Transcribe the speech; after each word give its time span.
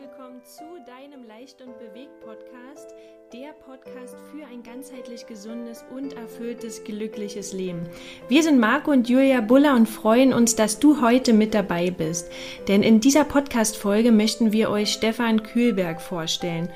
willkommen 0.00 0.40
zu 0.44 0.62
deinem 0.86 1.26
Leicht 1.26 1.60
und 1.60 1.76
Bewegt 1.80 2.20
Podcast, 2.20 2.94
der 3.32 3.52
Podcast 3.52 4.16
für 4.30 4.46
ein 4.46 4.62
ganzheitlich 4.62 5.26
gesundes 5.26 5.84
und 5.92 6.12
erfülltes, 6.12 6.84
glückliches 6.84 7.52
Leben. 7.52 7.88
Wir 8.28 8.44
sind 8.44 8.60
Marco 8.60 8.92
und 8.92 9.08
Julia 9.08 9.40
Buller 9.40 9.74
und 9.74 9.88
freuen 9.88 10.32
uns, 10.32 10.54
dass 10.54 10.78
du 10.78 11.00
heute 11.00 11.32
mit 11.32 11.52
dabei 11.52 11.90
bist. 11.90 12.30
Denn 12.68 12.84
in 12.84 13.00
dieser 13.00 13.24
Podcast-Folge 13.24 14.12
möchten 14.12 14.52
wir 14.52 14.70
euch 14.70 14.92
Stefan 14.92 15.42
Kühlberg 15.42 16.00
vorstellen. 16.00 16.70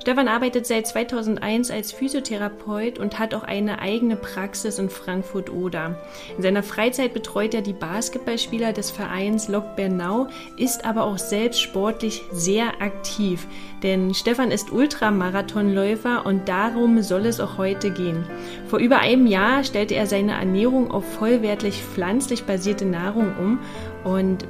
Stefan 0.00 0.28
arbeitet 0.28 0.66
seit 0.66 0.86
2001 0.86 1.70
als 1.70 1.92
Physiotherapeut 1.92 2.98
und 2.98 3.18
hat 3.18 3.34
auch 3.34 3.42
eine 3.42 3.80
eigene 3.80 4.16
Praxis 4.16 4.78
in 4.78 4.90
Frankfurt-Oder. 4.90 5.96
In 6.36 6.42
seiner 6.42 6.62
Freizeit 6.62 7.12
betreut 7.12 7.52
er 7.54 7.62
die 7.62 7.72
Basketballspieler 7.72 8.72
des 8.72 8.90
Vereins 8.90 9.48
Lok 9.48 9.76
Bernau, 9.76 10.28
ist 10.56 10.84
aber 10.84 11.04
auch 11.04 11.18
selbst 11.18 11.60
sportlich 11.60 12.22
sehr 12.32 12.80
aktiv. 12.80 13.46
Denn 13.82 14.14
Stefan 14.14 14.50
ist 14.50 14.72
Ultramarathonläufer 14.72 16.26
und 16.26 16.48
darum 16.48 17.02
soll 17.02 17.26
es 17.26 17.40
auch 17.40 17.58
heute 17.58 17.90
gehen. 17.90 18.24
Vor 18.68 18.78
über 18.78 19.00
einem 19.00 19.26
Jahr 19.26 19.64
stellte 19.64 19.94
er 19.94 20.06
seine 20.06 20.32
Ernährung 20.32 20.90
auf 20.90 21.04
vollwertlich 21.14 21.82
pflanzlich 21.82 22.44
basierte 22.44 22.86
Nahrung 22.86 23.34
um 23.38 23.58
und 24.04 24.46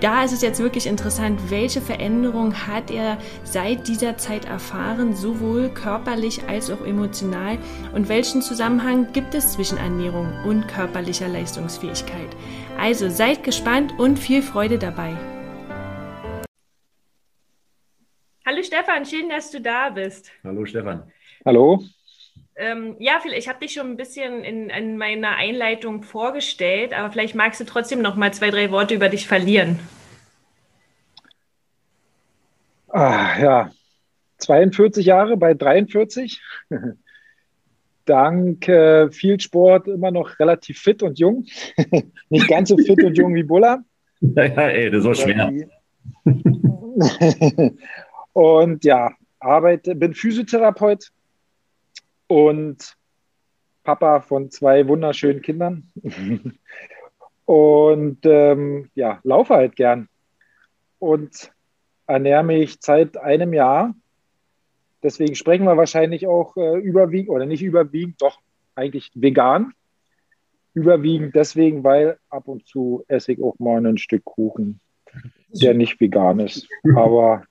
da 0.00 0.24
ist 0.24 0.32
es 0.32 0.42
jetzt 0.42 0.60
wirklich 0.60 0.86
interessant, 0.86 1.50
welche 1.50 1.80
Veränderung 1.80 2.54
hat 2.66 2.90
er 2.90 3.18
seit 3.44 3.88
dieser 3.88 4.16
Zeit 4.16 4.44
erfahren, 4.44 5.14
sowohl 5.14 5.68
körperlich 5.68 6.42
als 6.48 6.70
auch 6.70 6.84
emotional 6.84 7.58
und 7.94 8.08
welchen 8.08 8.42
Zusammenhang 8.42 9.12
gibt 9.12 9.34
es 9.34 9.52
zwischen 9.52 9.78
Ernährung 9.78 10.32
und 10.46 10.68
körperlicher 10.68 11.28
Leistungsfähigkeit. 11.28 12.28
Also 12.78 13.08
seid 13.08 13.44
gespannt 13.44 13.92
und 13.98 14.18
viel 14.18 14.42
Freude 14.42 14.78
dabei. 14.78 15.16
Hallo 18.44 18.62
Stefan, 18.62 19.04
schön, 19.04 19.28
dass 19.28 19.50
du 19.50 19.60
da 19.60 19.90
bist. 19.90 20.30
Hallo 20.42 20.64
Stefan. 20.64 21.10
Hallo. 21.44 21.82
Ähm, 22.56 22.96
ja, 22.98 23.20
ich 23.34 23.48
habe 23.48 23.60
dich 23.60 23.72
schon 23.72 23.90
ein 23.90 23.96
bisschen 23.96 24.44
in, 24.44 24.68
in, 24.68 24.98
meiner 24.98 25.36
Einleitung 25.36 26.02
vorgestellt, 26.02 26.92
aber 26.92 27.10
vielleicht 27.10 27.34
magst 27.34 27.60
du 27.60 27.64
trotzdem 27.64 28.02
noch 28.02 28.16
mal 28.16 28.32
zwei, 28.34 28.50
drei 28.50 28.70
Worte 28.70 28.94
über 28.94 29.08
dich 29.08 29.26
verlieren. 29.26 29.78
Ah, 32.88 33.38
ja, 33.40 33.70
42 34.38 35.06
Jahre 35.06 35.38
bei 35.38 35.54
43. 35.54 36.42
Dank 38.04 38.68
äh, 38.68 39.10
viel 39.10 39.40
Sport 39.40 39.88
immer 39.88 40.10
noch 40.10 40.38
relativ 40.38 40.78
fit 40.80 41.02
und 41.02 41.18
jung. 41.18 41.46
Nicht 42.28 42.48
ganz 42.48 42.68
so 42.68 42.76
fit 42.76 43.02
und 43.02 43.16
jung 43.16 43.34
wie 43.34 43.44
Buller. 43.44 43.84
Ja, 44.24 44.44
ja, 44.44 44.68
ey, 44.68 44.88
das 44.88 45.00
ist 45.00 45.06
auch 45.06 45.14
schwer. 45.14 45.50
und 48.32 48.84
ja, 48.84 49.10
arbeite, 49.40 49.96
bin 49.96 50.14
Physiotherapeut 50.14 51.10
und 52.32 52.96
Papa 53.84 54.20
von 54.22 54.50
zwei 54.50 54.88
wunderschönen 54.88 55.42
Kindern. 55.42 55.92
und 57.44 58.18
ähm, 58.24 58.88
ja, 58.94 59.20
laufe 59.22 59.54
halt 59.54 59.76
gern. 59.76 60.08
Und 60.98 61.52
ernähre 62.06 62.42
mich 62.42 62.78
seit 62.80 63.18
einem 63.18 63.52
Jahr. 63.52 63.94
Deswegen 65.02 65.34
sprechen 65.34 65.64
wir 65.64 65.76
wahrscheinlich 65.76 66.26
auch 66.26 66.56
äh, 66.56 66.78
überwiegend, 66.78 67.28
oder 67.28 67.44
nicht 67.44 67.62
überwiegend, 67.62 68.22
doch 68.22 68.40
eigentlich 68.76 69.10
vegan. 69.14 69.74
Überwiegend 70.72 71.34
deswegen, 71.34 71.84
weil 71.84 72.16
ab 72.30 72.48
und 72.48 72.66
zu 72.66 73.04
esse 73.08 73.32
ich 73.32 73.42
auch 73.42 73.58
mal 73.58 73.84
ein 73.84 73.98
Stück 73.98 74.24
Kuchen, 74.24 74.80
der 75.50 75.74
nicht 75.74 76.00
vegan 76.00 76.40
ist. 76.40 76.66
Aber 76.96 77.44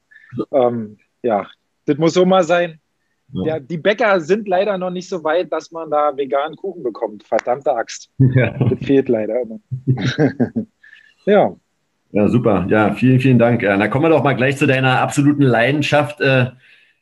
ähm, 0.51 0.97
ja, 1.21 1.47
das 1.85 1.99
muss 1.99 2.15
so 2.15 2.25
mal 2.25 2.43
sein. 2.43 2.80
Ja. 3.33 3.43
Der, 3.43 3.59
die 3.59 3.77
Bäcker 3.77 4.19
sind 4.19 4.47
leider 4.47 4.77
noch 4.77 4.89
nicht 4.89 5.07
so 5.09 5.23
weit, 5.23 5.51
dass 5.51 5.71
man 5.71 5.89
da 5.89 6.15
veganen 6.15 6.55
Kuchen 6.55 6.83
bekommt. 6.83 7.23
Verdammte 7.23 7.73
Axt. 7.73 8.09
Ja. 8.19 8.57
Das 8.57 8.79
fehlt 8.79 9.09
leider 9.09 9.41
immer. 9.41 9.59
ja. 11.25 11.55
Ja, 12.13 12.27
super. 12.27 12.65
Ja, 12.69 12.93
vielen, 12.93 13.19
vielen 13.19 13.39
Dank. 13.39 13.61
Ja, 13.61 13.77
dann 13.77 13.89
kommen 13.89 14.05
wir 14.05 14.09
doch 14.09 14.23
mal 14.23 14.33
gleich 14.33 14.57
zu 14.57 14.67
deiner 14.67 14.99
absoluten 14.99 15.43
Leidenschaft, 15.43 16.19
äh, 16.19 16.47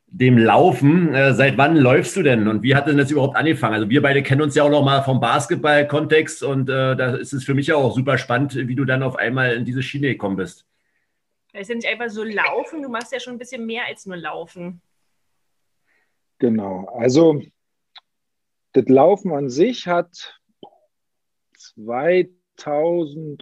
dem 0.07 0.37
Laufen. 0.37 1.13
Äh, 1.13 1.33
seit 1.33 1.57
wann 1.57 1.75
läufst 1.75 2.15
du 2.15 2.23
denn 2.23 2.47
und 2.47 2.63
wie 2.63 2.75
hat 2.75 2.87
denn 2.87 2.97
das 2.97 3.11
überhaupt 3.11 3.35
angefangen? 3.35 3.75
Also 3.75 3.89
wir 3.89 4.01
beide 4.01 4.21
kennen 4.21 4.41
uns 4.41 4.55
ja 4.55 4.63
auch 4.63 4.69
noch 4.69 4.83
mal 4.83 5.01
vom 5.01 5.19
Basketball-Kontext 5.19 6.43
und 6.43 6.69
äh, 6.69 6.95
da 6.95 7.15
ist 7.15 7.33
es 7.33 7.43
für 7.43 7.53
mich 7.53 7.73
auch 7.73 7.95
super 7.95 8.17
spannend, 8.17 8.55
wie 8.55 8.75
du 8.75 8.85
dann 8.85 9.03
auf 9.03 9.15
einmal 9.15 9.53
in 9.53 9.65
diese 9.65 9.83
Schiene 9.83 10.07
gekommen 10.07 10.35
bist. 10.35 10.65
Es 11.53 11.61
ist 11.61 11.69
ja 11.69 11.75
nicht 11.75 11.87
einfach 11.87 12.09
so 12.09 12.23
laufen, 12.23 12.83
du 12.83 12.89
machst 12.89 13.11
ja 13.11 13.19
schon 13.19 13.33
ein 13.33 13.39
bisschen 13.39 13.65
mehr 13.65 13.83
als 13.87 14.05
nur 14.05 14.17
laufen. 14.17 14.81
Genau, 16.39 16.85
also 16.85 17.41
das 18.71 18.87
Laufen 18.87 19.33
an 19.33 19.49
sich 19.49 19.87
hat 19.87 20.39
2011 21.55 23.41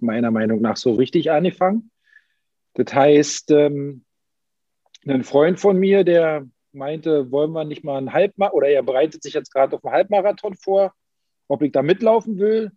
meiner 0.00 0.30
Meinung 0.32 0.60
nach 0.60 0.76
so 0.76 0.94
richtig 0.94 1.30
angefangen. 1.30 1.90
Das 2.74 2.92
heißt, 2.92 3.52
ähm, 3.52 4.04
ein 5.06 5.22
Freund 5.24 5.60
von 5.60 5.78
mir, 5.78 6.02
der 6.04 6.46
meinte, 6.72 7.30
wollen 7.30 7.52
wir 7.52 7.64
nicht 7.64 7.84
mal 7.84 7.98
einen 7.98 8.12
Halbmarathon, 8.12 8.56
oder 8.56 8.68
er 8.68 8.82
bereitet 8.82 9.22
sich 9.22 9.34
jetzt 9.34 9.52
gerade 9.52 9.76
auf 9.76 9.84
einen 9.84 9.94
Halbmarathon 9.94 10.54
vor, 10.54 10.92
ob 11.46 11.62
ich 11.62 11.70
da 11.70 11.82
mitlaufen 11.82 12.38
will. 12.38 12.72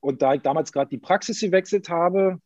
Und 0.00 0.20
da 0.20 0.34
ich 0.34 0.42
damals 0.42 0.72
gerade 0.72 0.90
die 0.90 0.98
Praxis 0.98 1.40
gewechselt 1.40 1.88
habe, 1.88 2.40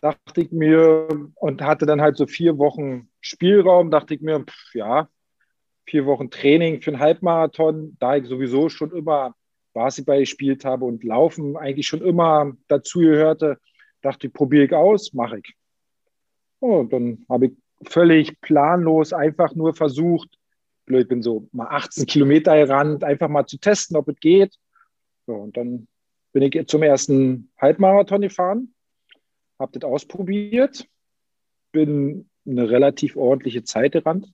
dachte 0.00 0.40
ich 0.40 0.50
mir, 0.50 1.08
und 1.36 1.62
hatte 1.62 1.86
dann 1.86 2.00
halt 2.00 2.16
so 2.16 2.26
vier 2.26 2.58
Wochen 2.58 3.09
Spielraum, 3.20 3.90
dachte 3.90 4.14
ich 4.14 4.20
mir, 4.20 4.40
pff, 4.40 4.74
ja, 4.74 5.08
vier 5.86 6.06
Wochen 6.06 6.30
Training 6.30 6.80
für 6.80 6.90
einen 6.90 7.00
Halbmarathon, 7.00 7.96
da 7.98 8.16
ich 8.16 8.26
sowieso 8.26 8.68
schon 8.68 8.92
immer 8.92 9.34
Basketball 9.72 10.20
gespielt 10.20 10.64
habe 10.64 10.84
und 10.84 11.04
Laufen 11.04 11.56
eigentlich 11.56 11.86
schon 11.86 12.02
immer 12.02 12.52
dazu 12.68 13.00
gehörte, 13.00 13.58
dachte 14.02 14.26
ich, 14.26 14.32
probiere 14.32 14.64
ich 14.64 14.72
aus, 14.72 15.12
mache 15.12 15.38
ich. 15.38 15.54
Und 16.58 16.92
dann 16.92 17.24
habe 17.28 17.46
ich 17.46 17.52
völlig 17.86 18.40
planlos 18.40 19.12
einfach 19.12 19.54
nur 19.54 19.74
versucht, 19.74 20.28
blöd, 20.86 21.08
bin 21.08 21.22
so 21.22 21.48
mal 21.52 21.68
18 21.68 22.06
Kilometer 22.06 22.56
gerannt, 22.56 23.04
einfach 23.04 23.28
mal 23.28 23.46
zu 23.46 23.58
testen, 23.58 23.96
ob 23.96 24.08
es 24.08 24.16
geht. 24.20 24.54
So, 25.26 25.34
und 25.34 25.56
dann 25.56 25.86
bin 26.32 26.42
ich 26.42 26.66
zum 26.66 26.82
ersten 26.82 27.50
Halbmarathon 27.58 28.22
gefahren 28.22 28.74
habe 29.60 29.78
das 29.78 29.88
ausprobiert, 29.88 30.88
bin 31.70 32.29
eine 32.50 32.70
relativ 32.70 33.16
ordentliche 33.16 33.64
Zeit 33.64 33.92
gerannt, 33.92 34.32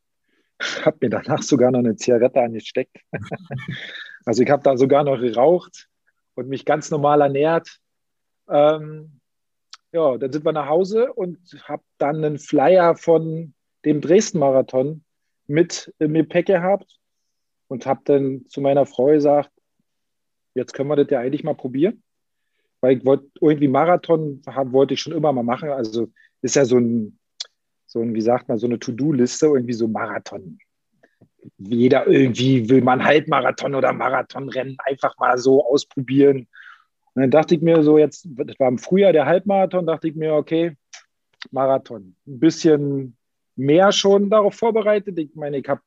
habe 0.84 0.98
mir 1.00 1.10
danach 1.10 1.42
sogar 1.42 1.70
noch 1.70 1.80
eine 1.80 1.96
Zigarette 1.96 2.40
angesteckt. 2.40 2.96
also 4.24 4.42
ich 4.42 4.50
habe 4.50 4.62
da 4.62 4.76
sogar 4.76 5.04
noch 5.04 5.20
geraucht 5.20 5.88
und 6.34 6.48
mich 6.48 6.64
ganz 6.64 6.90
normal 6.90 7.20
ernährt. 7.20 7.78
Ähm, 8.48 9.20
ja, 9.92 10.16
dann 10.18 10.32
sind 10.32 10.44
wir 10.44 10.52
nach 10.52 10.68
Hause 10.68 11.12
und 11.12 11.38
habe 11.64 11.82
dann 11.98 12.24
einen 12.24 12.38
Flyer 12.38 12.96
von 12.96 13.54
dem 13.84 14.00
Dresden-Marathon 14.00 15.04
mit 15.46 15.94
im 15.98 16.14
Gepäck 16.14 16.46
gehabt 16.46 16.98
und 17.68 17.86
habe 17.86 18.00
dann 18.04 18.46
zu 18.48 18.60
meiner 18.60 18.86
Frau 18.86 19.06
gesagt, 19.06 19.50
jetzt 20.54 20.72
können 20.74 20.88
wir 20.88 20.96
das 20.96 21.10
ja 21.10 21.20
eigentlich 21.20 21.44
mal 21.44 21.54
probieren 21.54 22.02
weil 22.80 22.98
ich 22.98 23.04
wollte 23.04 23.28
irgendwie 23.40 23.68
Marathon 23.68 24.42
haben, 24.46 24.72
wollte 24.72 24.94
ich 24.94 25.00
schon 25.00 25.12
immer 25.12 25.32
mal 25.32 25.42
machen. 25.42 25.70
Also 25.70 26.12
ist 26.42 26.56
ja 26.56 26.64
so 26.64 26.78
ein, 26.78 27.18
so 27.86 28.02
wie 28.02 28.20
sagt 28.20 28.48
man, 28.48 28.58
so 28.58 28.66
eine 28.66 28.78
To-Do-Liste, 28.78 29.46
irgendwie 29.46 29.72
so 29.72 29.88
Marathon. 29.88 30.58
Jeder 31.58 32.06
irgendwie 32.06 32.68
will 32.68 32.82
man 32.82 33.04
Halbmarathon 33.04 33.74
oder 33.74 33.92
Marathonrennen 33.92 34.76
einfach 34.84 35.16
mal 35.18 35.38
so 35.38 35.64
ausprobieren. 35.64 36.48
Und 37.14 37.22
dann 37.22 37.30
dachte 37.30 37.54
ich 37.54 37.62
mir 37.62 37.82
so, 37.82 37.98
jetzt, 37.98 38.26
das 38.28 38.58
war 38.58 38.68
im 38.68 38.78
Frühjahr 38.78 39.12
der 39.12 39.26
Halbmarathon, 39.26 39.86
dachte 39.86 40.08
ich 40.08 40.16
mir, 40.16 40.34
okay, 40.34 40.76
Marathon. 41.50 42.16
Ein 42.26 42.40
bisschen 42.40 43.16
mehr 43.54 43.92
schon 43.92 44.28
darauf 44.28 44.54
vorbereitet. 44.54 45.18
Ich 45.18 45.34
meine, 45.34 45.58
ich 45.58 45.68
habe 45.68 45.80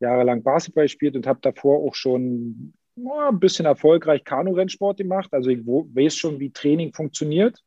jahrelang 0.00 0.42
Basketball 0.42 0.84
gespielt 0.84 1.14
und 1.14 1.26
habe 1.26 1.40
davor 1.42 1.78
auch 1.86 1.94
schon 1.94 2.72
na, 2.96 3.28
ein 3.28 3.38
bisschen 3.38 3.66
erfolgreich 3.66 4.24
Kanu-Rennsport 4.24 4.98
gemacht. 4.98 5.28
Also 5.32 5.50
ich 5.50 5.64
weiß 5.66 6.16
schon, 6.16 6.40
wie 6.40 6.50
Training 6.50 6.92
funktioniert. 6.92 7.62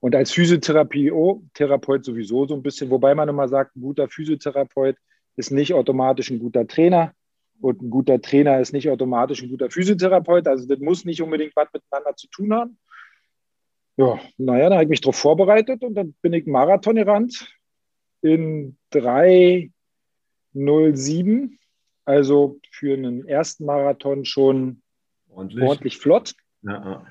Und 0.00 0.14
als 0.14 0.30
Physiotherapeut 0.30 2.04
sowieso 2.04 2.46
so 2.46 2.54
ein 2.54 2.62
bisschen, 2.62 2.90
wobei 2.90 3.12
man 3.14 3.28
immer 3.28 3.48
sagt, 3.48 3.74
ein 3.76 3.80
guter 3.80 4.08
Physiotherapeut 4.08 4.96
ist 5.36 5.50
nicht 5.50 5.74
automatisch 5.74 6.30
ein 6.30 6.38
guter 6.38 6.66
Trainer 6.66 7.12
und 7.60 7.82
ein 7.82 7.90
guter 7.90 8.18
Trainer 8.20 8.60
ist 8.60 8.72
nicht 8.72 8.88
automatisch 8.88 9.42
ein 9.42 9.50
guter 9.50 9.70
Physiotherapeut. 9.70 10.46
Also 10.46 10.68
das 10.68 10.78
muss 10.78 11.04
nicht 11.04 11.20
unbedingt 11.20 11.56
was 11.56 11.68
miteinander 11.72 12.14
zu 12.16 12.28
tun 12.28 12.54
haben. 12.54 12.78
Ja, 13.96 14.20
naja, 14.36 14.68
da 14.68 14.76
habe 14.76 14.84
ich 14.84 14.90
mich 14.90 15.00
darauf 15.00 15.16
vorbereitet 15.16 15.82
und 15.82 15.94
dann 15.94 16.14
bin 16.22 16.32
ich 16.32 16.46
Marathon 16.46 16.94
gerannt 16.94 17.52
in 18.22 18.76
3,07 18.92 21.58
also 22.08 22.58
für 22.70 22.94
einen 22.94 23.28
ersten 23.28 23.66
Marathon 23.66 24.24
schon 24.24 24.80
ordentlich, 25.28 25.62
ordentlich 25.62 25.98
flott. 25.98 26.34
Ja. 26.62 27.06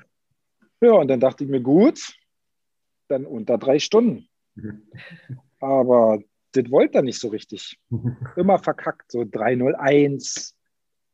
ja, 0.80 0.90
und 0.90 1.06
dann 1.06 1.20
dachte 1.20 1.44
ich 1.44 1.50
mir, 1.50 1.60
gut, 1.60 2.00
dann 3.08 3.26
unter 3.26 3.58
drei 3.58 3.78
Stunden. 3.78 4.28
Aber 5.60 6.20
das 6.52 6.70
wollte 6.70 6.98
er 6.98 7.02
nicht 7.02 7.20
so 7.20 7.28
richtig. 7.28 7.78
Immer 8.36 8.58
verkackt, 8.58 9.12
so 9.12 9.24
301, 9.28 10.56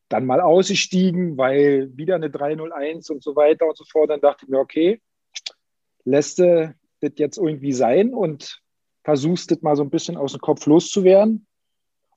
dann 0.08 0.26
mal 0.26 0.40
ausgestiegen, 0.40 1.36
weil 1.36 1.96
wieder 1.96 2.14
eine 2.16 2.30
301 2.30 3.10
und 3.10 3.22
so 3.22 3.34
weiter 3.36 3.66
und 3.66 3.76
so 3.76 3.84
fort. 3.84 4.10
Dann 4.10 4.20
dachte 4.20 4.44
ich 4.44 4.50
mir, 4.50 4.58
okay, 4.58 5.00
lässt 6.04 6.38
du 6.38 6.74
das 7.00 7.12
jetzt 7.16 7.38
irgendwie 7.38 7.72
sein 7.72 8.14
und 8.14 8.60
versuchst 9.02 9.50
das 9.50 9.62
mal 9.62 9.76
so 9.76 9.82
ein 9.82 9.90
bisschen 9.90 10.16
aus 10.16 10.32
dem 10.32 10.40
Kopf 10.40 10.66
loszuwerden 10.66 11.46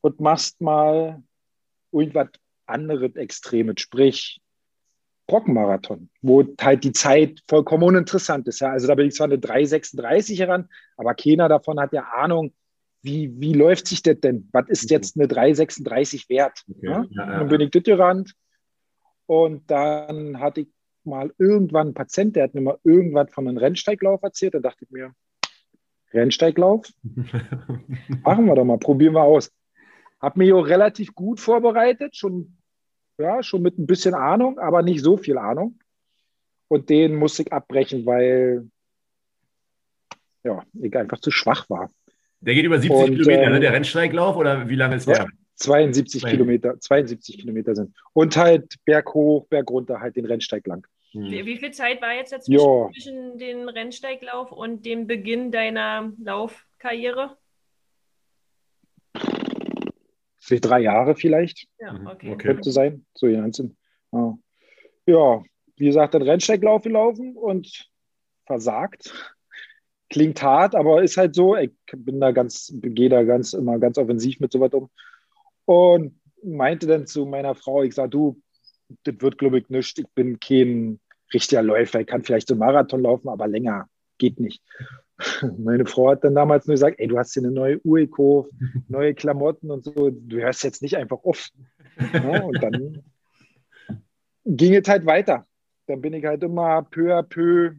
und 0.02 0.20
machst 0.20 0.62
mal 0.62 1.24
irgendwas 1.92 2.30
anderes 2.66 3.16
Extremes, 3.16 3.82
sprich 3.82 4.42
Brockenmarathon, 5.28 6.10
wo 6.22 6.44
halt 6.60 6.84
die 6.84 6.94
Zeit 6.94 7.42
vollkommen 7.48 7.84
uninteressant 7.84 8.48
ist. 8.48 8.62
Ja? 8.62 8.72
Also 8.72 8.88
da 8.88 8.96
bin 8.96 9.08
ich 9.08 9.16
zwar 9.16 9.26
eine 9.26 9.36
3,36 9.36 10.38
heran, 10.40 10.70
aber 10.96 11.14
keiner 11.14 11.50
davon 11.50 11.80
hat 11.80 11.94
ja 11.94 12.04
Ahnung, 12.16 12.54
wie, 13.02 13.34
wie 13.40 13.54
läuft 13.54 13.88
sich 13.88 14.02
das 14.02 14.20
denn? 14.20 14.50
Was 14.52 14.68
ist 14.70 14.90
jetzt 14.90 15.18
eine 15.18 15.28
3,36 15.28 16.30
wert? 16.30 16.64
Okay. 16.70 16.88
Ja? 16.88 17.06
Ja, 17.12 17.40
dann 17.40 17.50
bin 17.50 17.62
ich 17.62 17.72
das 17.72 17.84
gerannt 17.84 18.34
und 19.26 19.70
dann 19.70 20.40
hatte 20.40 20.62
ich 20.62 20.68
mal 21.04 21.34
irgendwann 21.38 21.88
einen 21.88 21.94
Patient, 21.94 22.36
der 22.36 22.46
hat 22.46 22.56
mir 22.56 22.62
mal 22.62 22.80
irgendwas 22.84 23.32
von 23.32 23.48
einem 23.48 23.58
Rennsteiglauf 23.58 24.24
erzählt. 24.24 24.54
Da 24.54 24.60
dachte 24.60 24.86
ich 24.86 24.92
mir, 24.92 25.14
Rennsteiglauf? 26.14 26.88
Machen 28.24 28.46
wir 28.46 28.56
doch 28.56 28.66
mal, 28.66 28.78
probieren 28.78 29.14
wir 29.14 29.24
aus. 29.24 29.52
Habe 30.22 30.40
mich 30.40 30.54
auch 30.54 30.64
relativ 30.64 31.14
gut 31.14 31.40
vorbereitet, 31.40 32.16
schon, 32.16 32.57
ja, 33.18 33.42
schon 33.44 33.62
mit 33.62 33.78
ein 33.78 33.88
bisschen 33.88 34.14
Ahnung, 34.14 34.60
aber 34.60 34.82
nicht 34.82 35.02
so 35.02 35.18
viel 35.18 35.38
Ahnung. 35.38 35.80
Und 36.68 36.90
den 36.90 37.16
musste 37.16 37.44
ich 37.44 37.54
abbrechen, 37.54 38.06
weil 38.06 38.70
ja, 40.44 40.64
ich 40.82 40.96
einfach 40.96 41.20
zu 41.20 41.32
schwach 41.32 41.70
war. 41.70 41.90
Der 42.42 42.54
geht 42.54 42.66
über 42.66 42.80
70 42.80 43.00
und, 43.00 43.16
Kilometer, 43.16 43.50
ne? 43.50 43.60
der 43.60 43.74
Rennsteiglauf, 43.74 44.36
oder 44.36 44.70
wie 44.70 44.76
lange 44.76 44.96
ist 44.96 45.08
der? 45.08 45.28
72 45.56 46.22
Nein. 46.22 46.32
Kilometer, 46.32 46.80
72 46.80 47.40
Kilometer 47.40 47.76
sind. 47.76 47.96
Und 48.14 48.38
halt 48.38 48.76
Berg 48.86 49.14
hoch, 49.14 49.48
Berg 49.48 49.70
runter, 49.72 50.00
halt 50.00 50.16
den 50.16 50.26
Rennsteig 50.26 50.68
lang. 50.68 50.86
Hm. 51.12 51.32
Wie 51.32 51.58
viel 51.58 51.72
Zeit 51.72 52.02
war 52.02 52.14
jetzt 52.14 52.32
dazwischen 52.32 52.92
zwischen 52.94 53.38
dem 53.40 53.68
Rennsteiglauf 53.68 54.52
und 54.52 54.86
dem 54.86 55.08
Beginn 55.08 55.52
deiner 55.52 56.12
Laufkarriere? 56.24 57.38
Für 60.40 60.60
drei 60.60 60.82
Jahre 60.82 61.16
vielleicht. 61.16 61.68
Ja, 61.80 61.94
mhm. 61.94 62.08
okay. 62.08 62.32
okay. 62.32 62.48
Könnte 62.48 62.72
sein. 62.72 63.06
So, 63.14 63.28
ja, 63.28 63.48
ja, 65.06 65.44
wie 65.78 65.86
gesagt, 65.86 66.14
den 66.14 66.22
Rennsteiglauf 66.22 66.84
gelaufen 66.84 67.36
und 67.36 67.90
versagt. 68.46 69.36
Klingt 70.10 70.42
hart, 70.42 70.76
aber 70.76 71.04
ist 71.04 71.18
halt 71.18 71.36
so. 71.36 71.56
Ich 71.56 71.72
bin 71.96 72.20
da 72.20 72.32
ganz, 72.32 72.74
gehe 72.82 73.10
da 73.10 73.24
ganz 73.24 73.54
immer 73.54 73.78
ganz 73.80 73.98
offensiv 73.98 74.40
mit 74.40 74.52
so 74.52 74.60
was 74.60 74.74
um. 74.74 74.90
Und 75.66 76.20
meinte 76.44 76.88
dann 76.88 77.08
zu 77.08 77.26
meiner 77.26 77.56
Frau, 77.56 77.84
ich 77.84 77.96
sage, 77.96 78.10
du, 78.10 78.42
das 79.04 79.16
wird, 79.20 79.38
glaube 79.38 79.60
ich, 79.60 79.70
nichts. 79.70 79.98
Ich 79.98 80.08
bin 80.16 80.40
kein 80.40 81.00
richtiger 81.34 81.62
Läufer. 81.62 82.02
Ich 82.02 82.08
kann 82.08 82.24
vielleicht 82.24 82.48
so 82.48 82.56
Marathon 82.56 83.02
laufen, 83.02 83.28
aber 83.30 83.48
länger 83.48 83.90
geht 84.18 84.40
nicht. 84.40 84.64
Meine 85.58 85.86
Frau 85.86 86.10
hat 86.10 86.24
dann 86.24 86.36
damals 86.36 86.68
nur 86.68 86.76
gesagt, 86.76 87.00
ey, 87.00 87.08
du 87.08 87.18
hast 87.18 87.34
hier 87.34 87.44
eine 87.44 87.52
neue 87.52 87.80
Uhr 87.84 88.00
gekauft, 88.00 88.52
neue 88.88 89.14
Klamotten 89.14 89.72
und 89.72 89.84
so, 89.84 90.10
du 90.10 90.38
hörst 90.38 90.64
jetzt 90.64 90.82
nicht 90.82 90.98
einfach 90.98 91.24
auf. 91.24 91.50
Ja, 92.14 92.44
und 92.44 92.62
dann 92.62 93.04
ging 94.46 94.76
es 94.76 94.88
halt 94.88 95.06
weiter. 95.06 95.46
Dann 95.88 96.02
bin 96.02 96.14
ich 96.14 96.26
halt 96.26 96.44
immer 96.44 96.84
peu 96.84 97.16
à 97.16 97.24
peu, 97.24 97.72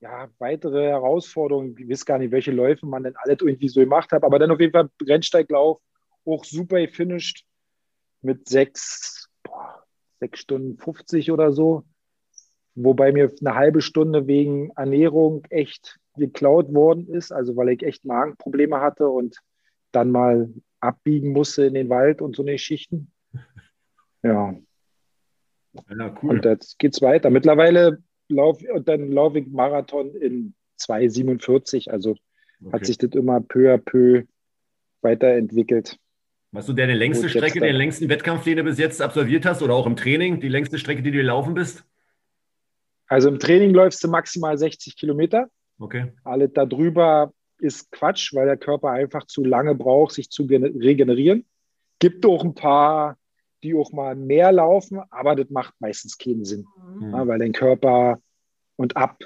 ja, 0.00 0.28
weitere 0.38 0.88
Herausforderungen. 0.88 1.76
Ich 1.78 1.88
weiß 1.88 2.04
gar 2.04 2.18
nicht, 2.18 2.32
welche 2.32 2.52
Läufe 2.52 2.86
man 2.86 3.04
denn 3.04 3.16
alles 3.16 3.40
irgendwie 3.40 3.68
so 3.68 3.80
gemacht 3.80 4.12
hat, 4.12 4.24
aber 4.24 4.38
dann 4.38 4.50
auf 4.50 4.60
jeden 4.60 4.72
Fall 4.72 4.90
Rennsteiglauf, 5.02 5.80
auch 6.26 6.44
super 6.44 6.80
gefinisht 6.80 7.44
mit 8.20 8.48
sechs, 8.48 9.28
boah, 9.42 9.84
sechs 10.18 10.40
Stunden 10.40 10.76
50 10.76 11.30
oder 11.30 11.52
so. 11.52 11.84
Wobei 12.74 13.12
mir 13.12 13.32
eine 13.40 13.54
halbe 13.54 13.80
Stunde 13.80 14.26
wegen 14.26 14.70
Ernährung 14.76 15.44
echt 15.50 15.99
geklaut 16.16 16.72
worden 16.72 17.08
ist, 17.08 17.32
also 17.32 17.56
weil 17.56 17.70
ich 17.70 17.82
echt 17.82 18.04
Magenprobleme 18.04 18.80
hatte 18.80 19.08
und 19.08 19.36
dann 19.92 20.10
mal 20.10 20.52
abbiegen 20.80 21.32
musste 21.32 21.64
in 21.64 21.74
den 21.74 21.88
Wald 21.88 22.22
und 22.22 22.36
so 22.36 22.42
eine 22.42 22.58
Schichten. 22.58 23.12
Ja. 24.22 24.54
ja 25.88 26.14
cool. 26.22 26.30
Und 26.30 26.44
jetzt 26.44 26.78
geht's 26.78 27.00
weiter. 27.00 27.30
Mittlerweile 27.30 28.02
laufe 28.28 28.70
und 28.70 28.86
dann 28.86 29.10
laufe 29.10 29.38
ich 29.38 29.46
Marathon 29.46 30.14
in 30.14 30.52
2,47. 30.78 31.88
Also 31.88 32.10
okay. 32.10 32.72
hat 32.72 32.84
sich 32.84 32.98
das 32.98 33.12
immer 33.12 33.40
peu 33.40 33.72
à 33.72 33.78
peu 33.78 34.24
weiterentwickelt. 35.00 35.98
Was 36.52 36.66
du 36.66 36.72
deine 36.72 36.94
längste 36.94 37.30
Strecke, 37.30 37.60
den 37.60 37.76
längsten 37.76 38.10
Wettkampf, 38.10 38.44
den 38.44 38.58
du 38.58 38.64
bis 38.64 38.78
jetzt 38.78 39.00
absolviert 39.00 39.46
hast 39.46 39.62
oder 39.62 39.74
auch 39.74 39.86
im 39.86 39.96
Training, 39.96 40.40
die 40.40 40.48
längste 40.48 40.78
Strecke, 40.78 41.00
die 41.00 41.12
du 41.12 41.18
gelaufen 41.18 41.54
bist? 41.54 41.84
Also 43.06 43.28
im 43.28 43.38
Training 43.38 43.72
läufst 43.72 44.02
du 44.04 44.08
maximal 44.08 44.58
60 44.58 44.96
Kilometer. 44.96 45.48
Okay. 45.80 46.12
Alles 46.22 46.50
darüber 46.54 47.32
ist 47.58 47.90
Quatsch, 47.90 48.32
weil 48.34 48.46
der 48.46 48.56
Körper 48.56 48.90
einfach 48.90 49.26
zu 49.26 49.44
lange 49.44 49.74
braucht, 49.74 50.14
sich 50.14 50.30
zu 50.30 50.44
regenerieren. 50.44 51.44
Gibt 51.98 52.24
auch 52.24 52.44
ein 52.44 52.54
paar, 52.54 53.18
die 53.62 53.74
auch 53.74 53.92
mal 53.92 54.14
mehr 54.14 54.52
laufen, 54.52 55.00
aber 55.10 55.34
das 55.34 55.50
macht 55.50 55.74
meistens 55.80 56.16
keinen 56.16 56.44
Sinn, 56.44 56.66
mhm. 56.98 57.10
ja, 57.10 57.26
weil 57.26 57.38
dein 57.38 57.52
Körper 57.52 58.20
und 58.76 58.96
ab 58.96 59.18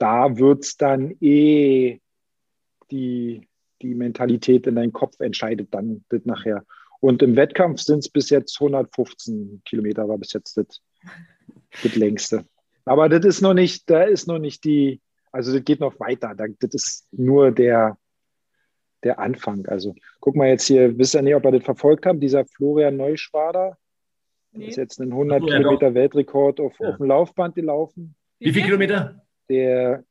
da 0.00 0.38
wird 0.38 0.64
es 0.64 0.76
dann 0.76 1.14
eh 1.20 2.00
die, 2.90 3.46
die 3.82 3.94
Mentalität 3.94 4.66
in 4.66 4.74
deinem 4.74 4.92
Kopf 4.92 5.20
entscheidet 5.20 5.72
dann 5.72 6.04
das 6.08 6.24
nachher. 6.24 6.64
Und 7.00 7.22
im 7.22 7.36
Wettkampf 7.36 7.80
sind 7.80 8.00
es 8.00 8.08
bis 8.08 8.30
jetzt 8.30 8.60
115 8.60 9.62
Kilometer, 9.64 10.08
war 10.08 10.18
bis 10.18 10.32
jetzt 10.32 10.56
das, 10.56 10.80
das 11.82 11.96
längste. 11.96 12.46
Aber 12.84 13.08
das 13.08 13.24
ist 13.24 13.42
noch 13.42 13.54
nicht, 13.54 13.88
da 13.88 14.02
ist 14.02 14.26
noch 14.26 14.38
nicht 14.38 14.64
die, 14.64 15.00
also 15.32 15.52
das 15.52 15.64
geht 15.64 15.80
noch 15.80 15.98
weiter. 16.00 16.34
Das 16.34 16.74
ist 16.74 17.08
nur 17.12 17.50
der, 17.50 17.98
der 19.02 19.18
Anfang. 19.18 19.66
Also 19.66 19.94
guck 20.20 20.36
mal 20.36 20.48
jetzt 20.48 20.66
hier, 20.66 20.96
wisst 20.98 21.14
ihr 21.14 21.22
nicht, 21.22 21.34
ob 21.34 21.44
ihr 21.44 21.52
das 21.52 21.64
verfolgt 21.64 22.06
habt, 22.06 22.22
dieser 22.22 22.44
Florian 22.46 22.96
Neuschwader, 22.96 23.78
nee. 24.52 24.68
ist 24.68 24.76
jetzt 24.76 25.00
einen 25.00 25.12
100 25.12 25.42
ja, 25.42 25.56
Kilometer 25.56 25.88
doch. 25.88 25.94
Weltrekord 25.94 26.60
auf, 26.60 26.78
ja. 26.80 26.90
auf 26.90 26.96
dem 26.96 27.06
Laufband 27.06 27.54
gelaufen. 27.54 28.14
Wie 28.38 28.52
viele 28.52 28.66
Kilometer? 28.66 29.22
Der 29.48 30.04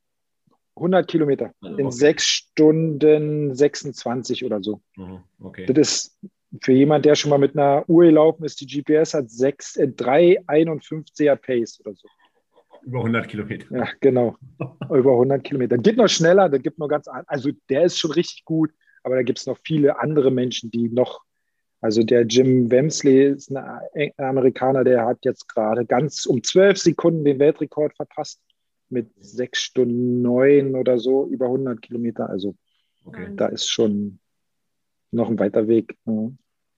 100 0.76 1.08
Kilometer 1.08 1.54
also, 1.62 1.78
in 1.78 1.92
sechs 1.92 2.26
Stunden 2.26 3.54
26 3.54 4.46
oder 4.46 4.62
so. 4.64 4.82
Mhm, 4.96 5.24
okay. 5.40 5.66
Das 5.66 5.78
ist 5.78 6.20
für 6.62 6.72
jemand, 6.72 7.06
der 7.06 7.16
schon 7.16 7.30
mal 7.30 7.38
mit 7.38 7.56
einer 7.56 7.88
Uhr 7.88 8.06
gelaufen 8.06 8.44
ist, 8.44 8.60
die 8.62 8.66
GPS 8.66 9.14
hat 9.14 9.30
6, 9.30 9.76
äh, 9.78 9.88
3,51er 9.88 11.36
Pace 11.36 11.80
oder 11.82 11.94
so. 11.96 12.08
Über 12.84 13.00
100 13.00 13.28
Kilometer. 13.28 13.76
Ja, 13.76 13.88
genau. 14.00 14.38
Über 14.90 15.12
100 15.12 15.44
Kilometer. 15.44 15.78
Geht 15.78 15.98
noch 15.98 16.08
schneller, 16.08 16.50
da 16.50 16.58
gibt 16.58 16.80
noch 16.80 16.88
ganz, 16.88 17.08
also 17.28 17.52
der 17.70 17.84
ist 17.84 17.98
schon 18.00 18.12
richtig 18.12 18.46
gut, 18.46 18.72
aber 19.04 19.16
da 19.16 19.24
gibt 19.24 19.40
es 19.40 19.46
noch 19.46 19.58
viele 19.64 20.00
andere 20.00 20.32
Menschen, 20.32 20.72
die 20.72 20.90
noch, 20.90 21.22
also 21.82 22.04
der 22.04 22.24
Jim 22.24 22.70
Wemsley 22.70 23.28
ist 23.28 23.52
ein 23.52 24.12
Amerikaner, 24.18 24.84
der 24.84 25.06
hat 25.06 25.20
jetzt 25.24 25.48
gerade 25.48 25.86
ganz 25.86 26.26
um 26.26 26.44
12 26.44 26.78
Sekunden 26.78 27.24
den 27.24 27.40
Weltrekord 27.40 27.96
verpasst 27.96 28.42
mit 28.90 29.10
6 29.18 29.60
Stunden 29.60 30.22
9 30.22 30.76
oder 30.76 30.98
so, 30.98 31.28
über 31.28 31.46
100 31.46 31.82
Kilometer. 31.82 32.30
Also 32.30 32.56
okay. 33.06 33.30
da 33.36 33.48
ist 33.48 33.70
schon 33.70 34.20
noch 35.12 35.30
ein 35.30 35.40
weiter 35.40 35.68
Weg. 35.68 35.96
Ja. 36.06 36.32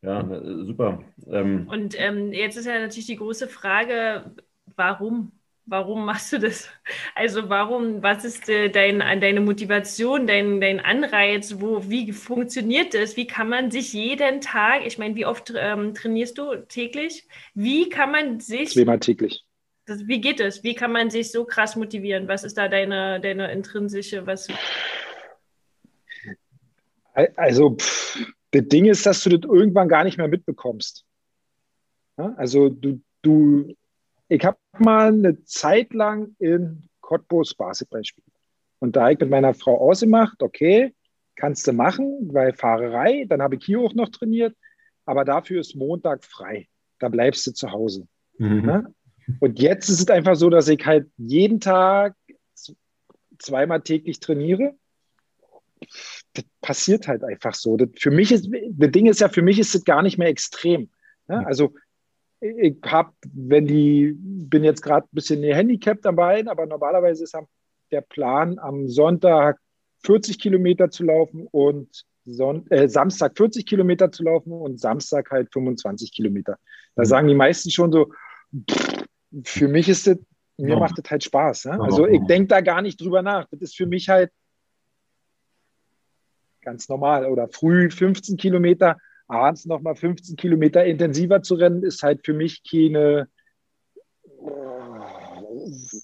Ja, 0.03 0.41
super. 0.65 1.03
Ähm, 1.27 1.67
und 1.67 1.93
ähm, 2.00 2.34
jetzt 2.34 2.58
ist 2.58 2.65
ja 2.65 2.79
natürlich 2.79 3.05
die 3.05 3.17
große 3.17 3.48
Frage, 3.48 4.34
warum? 4.75 5.31
Warum 5.72 6.04
machst 6.04 6.34
du 6.34 6.38
das? 6.38 6.68
Also 7.16 7.48
warum, 7.48 8.04
was 8.04 8.25
ist 8.25 8.50
äh, 8.50 8.68
dein, 8.68 9.00
deine 9.00 9.40
Motivation, 9.40 10.28
dein, 10.28 10.60
dein 10.60 10.82
Anreiz? 10.82 11.62
Wo, 11.62 11.90
wie 11.90 12.12
funktioniert 12.12 12.94
das? 12.94 13.16
Wie 13.16 13.25
kann 13.25 13.48
man 13.48 13.72
sich 13.72 13.94
jeden 13.94 14.42
Tag, 14.42 14.86
ich 14.86 14.98
meine, 14.98 15.16
wie 15.16 15.25
oft 15.25 15.54
ähm, 15.56 15.94
trainierst 15.94 16.38
du 16.38 16.58
täglich? 16.68 17.25
Wie 17.54 17.88
kann 17.88 18.12
man 18.12 18.42
sich... 18.42 18.72
Zweimal 18.72 19.00
täglich. 19.00 19.46
Das, 19.86 20.06
wie 20.10 20.20
geht 20.20 20.42
es? 20.42 20.62
Wie 20.62 20.75
kann 20.75 20.92
man 20.92 21.10
sich 21.10 21.32
so 21.32 21.46
krass 21.46 21.78
motivieren? 21.78 22.28
Was 22.28 22.44
ist 22.44 22.58
da 22.58 22.68
deine, 22.68 23.22
deine 23.22 23.50
intrinsische, 23.54 24.28
was... 24.28 24.50
Also, 27.38 27.78
pff, 27.78 28.28
das 28.51 28.68
Ding 28.68 28.88
ist, 28.88 29.06
dass 29.06 29.24
du 29.24 29.38
das 29.38 29.50
irgendwann 29.50 29.88
gar 29.88 30.04
nicht 30.04 30.18
mehr 30.18 30.28
mitbekommst. 30.28 31.06
Also 32.18 32.68
du, 32.68 33.01
du 33.22 33.74
ich 34.32 34.46
habe 34.46 34.58
mal 34.80 35.10
eine 35.10 35.44
Zeit 35.44 35.94
lang 35.94 36.36
in 36.40 36.88
Cottbus 37.02 37.54
Basketball 37.54 38.00
gespielt. 38.00 38.26
Und 38.80 38.96
da 38.96 39.02
habe 39.02 39.14
ich 39.14 39.20
mit 39.20 39.30
meiner 39.30 39.54
Frau 39.54 39.78
ausgemacht, 39.78 40.42
okay, 40.42 40.96
kannst 41.36 41.68
du 41.68 41.74
machen, 41.74 42.30
weil 42.32 42.54
Fahrerei, 42.54 43.26
dann 43.28 43.42
habe 43.42 43.56
ich 43.56 43.66
hier 43.66 43.82
auch 43.82 43.94
noch 43.94 44.08
trainiert, 44.08 44.56
aber 45.06 45.26
dafür 45.26 45.60
ist 45.60 45.76
Montag 45.76 46.24
frei. 46.24 46.70
Da 47.00 47.10
bleibst 47.10 47.46
du 47.46 47.52
zu 47.52 47.72
Hause. 47.72 48.08
Mhm. 48.38 48.66
Ne? 48.66 48.96
Und 49.42 49.60
jetzt 49.60 49.90
ist 49.90 50.00
es 50.00 50.08
einfach 50.08 50.36
so, 50.36 50.50
dass 50.50 50.70
ich 50.70 50.86
halt 50.86 51.12
jeden 51.18 51.60
Tag 51.60 52.16
zweimal 53.38 53.82
täglich 53.82 54.22
trainiere, 54.22 54.76
das 56.34 56.46
passiert 56.62 57.10
halt 57.10 57.26
einfach 57.26 57.54
so. 57.54 57.76
Das 57.76 57.90
für 57.98 58.12
mich 58.12 58.32
ist, 58.32 58.50
das 58.70 58.92
Ding 58.92 59.08
ist 59.08 59.20
ja, 59.20 59.28
für 59.28 59.42
mich 59.42 59.60
ist 59.60 59.76
es 59.76 59.84
gar 59.84 60.02
nicht 60.02 60.18
mehr 60.18 60.30
extrem. 60.30 60.90
Ja? 61.28 61.42
Also 61.42 61.74
ich 62.42 62.78
habe, 62.86 63.14
wenn 63.34 63.68
die, 63.68 64.16
bin 64.18 64.64
jetzt 64.64 64.82
gerade 64.82 65.06
ein 65.06 65.14
bisschen 65.16 65.44
handicapped 65.44 66.04
dabei, 66.04 66.44
aber 66.48 66.66
normalerweise 66.66 67.24
ist 67.24 67.38
der 67.92 68.02
Plan, 68.02 68.58
am 68.58 68.88
Sonntag 68.88 69.60
40 70.04 70.40
Kilometer 70.40 70.90
zu 70.90 71.04
laufen 71.04 71.48
und 71.52 72.06
Son 72.24 72.70
äh, 72.70 72.88
Samstag 72.88 73.36
40 73.36 73.66
Kilometer 73.66 74.12
zu 74.12 74.24
laufen 74.24 74.52
und 74.52 74.80
Samstag 74.80 75.32
halt 75.32 75.52
25 75.52 76.12
Kilometer. 76.12 76.58
Da 76.96 77.04
mhm. 77.04 77.06
sagen 77.06 77.28
die 77.28 77.36
meisten 77.36 77.72
schon 77.72 77.92
so, 77.92 78.12
pff, 78.70 79.06
für 79.44 79.68
mich 79.68 79.90
ist 79.90 80.08
das, 80.08 80.18
mir 80.58 80.76
ja. 80.76 80.80
macht 80.80 80.98
das 80.98 81.10
halt 81.10 81.24
Spaß. 81.24 81.66
Ne? 81.66 81.82
Also 81.82 82.08
ich 82.08 82.22
denke 82.28 82.48
da 82.48 82.62
gar 82.62 82.82
nicht 82.82 83.02
drüber 83.02 83.22
nach. 83.22 83.48
Das 83.50 83.62
ist 83.62 83.76
für 83.76 83.88
mich 83.88 84.10
halt 84.10 84.32
ganz 86.62 86.90
normal. 86.90 87.26
Oder 87.26 87.48
früh 87.48 87.90
15 87.90 88.38
Kilometer, 88.38 88.98
abends 89.32 89.66
nochmal 89.66 89.96
15 89.96 90.36
Kilometer 90.36 90.86
intensiver 90.86 91.42
zu 91.42 91.56
rennen, 91.56 91.84
ist 91.84 92.04
halt 92.04 92.26
für 92.26 92.34
mich 92.34 92.64
keine, 92.70 93.30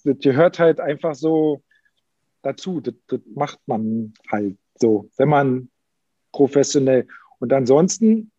das 0.04 0.18
gehört 0.20 0.58
halt 0.58 0.80
einfach 0.80 1.14
so 1.14 1.62
dazu. 2.42 2.80
Das, 2.80 2.94
das 3.06 3.20
macht 3.34 3.60
man 3.66 4.14
halt 4.30 4.56
so, 4.76 5.10
wenn 5.16 5.28
man 5.28 5.70
professionell. 6.32 7.06
Und 7.38 7.52
ansonsten 7.52 8.30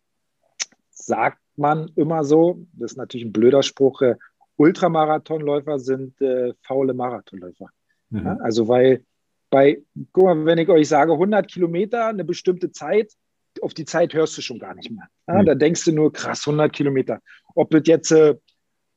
sagt 0.90 1.38
man 1.56 1.90
immer 1.96 2.24
so, 2.24 2.66
das 2.72 2.92
ist 2.92 2.96
natürlich 2.96 3.26
ein 3.26 3.32
blöder 3.32 3.62
Spruch, 3.62 4.02
äh, 4.02 4.16
Ultramarathonläufer 4.56 5.78
sind 5.78 6.20
äh, 6.20 6.52
faule 6.62 6.92
Marathonläufer. 6.92 7.70
Mhm. 8.10 8.24
Ja, 8.24 8.36
also 8.42 8.68
weil 8.68 9.04
bei, 9.48 9.82
guck 10.12 10.24
mal, 10.24 10.44
wenn 10.44 10.58
ich 10.58 10.68
euch 10.68 10.88
sage 10.88 11.12
100 11.12 11.48
Kilometer, 11.48 12.06
eine 12.06 12.24
bestimmte 12.24 12.70
Zeit, 12.70 13.12
auf 13.62 13.74
die 13.74 13.84
Zeit 13.84 14.14
hörst 14.14 14.36
du 14.36 14.42
schon 14.42 14.58
gar 14.58 14.74
nicht 14.74 14.90
mehr. 14.90 15.08
Ja, 15.28 15.42
mhm. 15.42 15.46
Da 15.46 15.54
denkst 15.54 15.84
du 15.84 15.92
nur, 15.92 16.12
krass, 16.12 16.46
100 16.46 16.72
Kilometer. 16.72 17.20
Ob 17.54 17.70
das 17.70 17.82
jetzt 17.86 18.10
äh, 18.10 18.36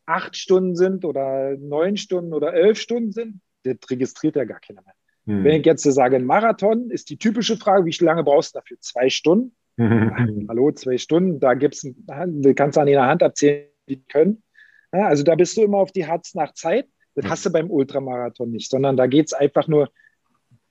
acht 0.05 0.35
Stunden 0.35 0.75
sind 0.75 1.05
oder 1.05 1.55
neun 1.57 1.97
Stunden 1.97 2.33
oder 2.33 2.53
elf 2.53 2.79
Stunden 2.79 3.11
sind, 3.11 3.41
das 3.63 3.77
registriert 3.89 4.35
ja 4.35 4.45
gar 4.45 4.59
keiner 4.59 4.81
mehr. 4.83 4.93
Mhm. 5.25 5.43
Wenn 5.43 5.59
ich 5.61 5.65
jetzt 5.65 5.83
sage, 5.83 6.15
ein 6.15 6.25
Marathon, 6.25 6.89
ist 6.89 7.09
die 7.09 7.17
typische 7.17 7.57
Frage, 7.57 7.85
wie 7.85 8.03
lange 8.03 8.23
brauchst 8.23 8.55
du 8.55 8.59
dafür? 8.59 8.77
Zwei 8.79 9.09
Stunden? 9.09 9.55
Mhm. 9.77 10.45
Hallo, 10.49 10.71
zwei 10.71 10.97
Stunden, 10.97 11.39
da 11.39 11.53
gibt's, 11.53 11.81
du 11.81 12.53
kannst 12.55 12.77
an 12.77 12.87
jeder 12.87 13.07
Hand 13.07 13.23
abzählen, 13.23 13.67
die 13.87 14.03
können. 14.03 14.43
Ja, 14.91 15.07
also 15.07 15.23
da 15.23 15.35
bist 15.35 15.57
du 15.57 15.63
immer 15.63 15.77
auf 15.77 15.91
die 15.91 16.07
Harz 16.07 16.35
nach 16.35 16.53
Zeit. 16.53 16.87
Das 17.15 17.25
hast 17.29 17.45
du 17.45 17.51
beim 17.51 17.69
Ultramarathon 17.69 18.51
nicht, 18.51 18.69
sondern 18.69 18.97
da 18.97 19.07
geht 19.07 19.27
es 19.27 19.33
einfach 19.33 19.67
nur 19.67 19.89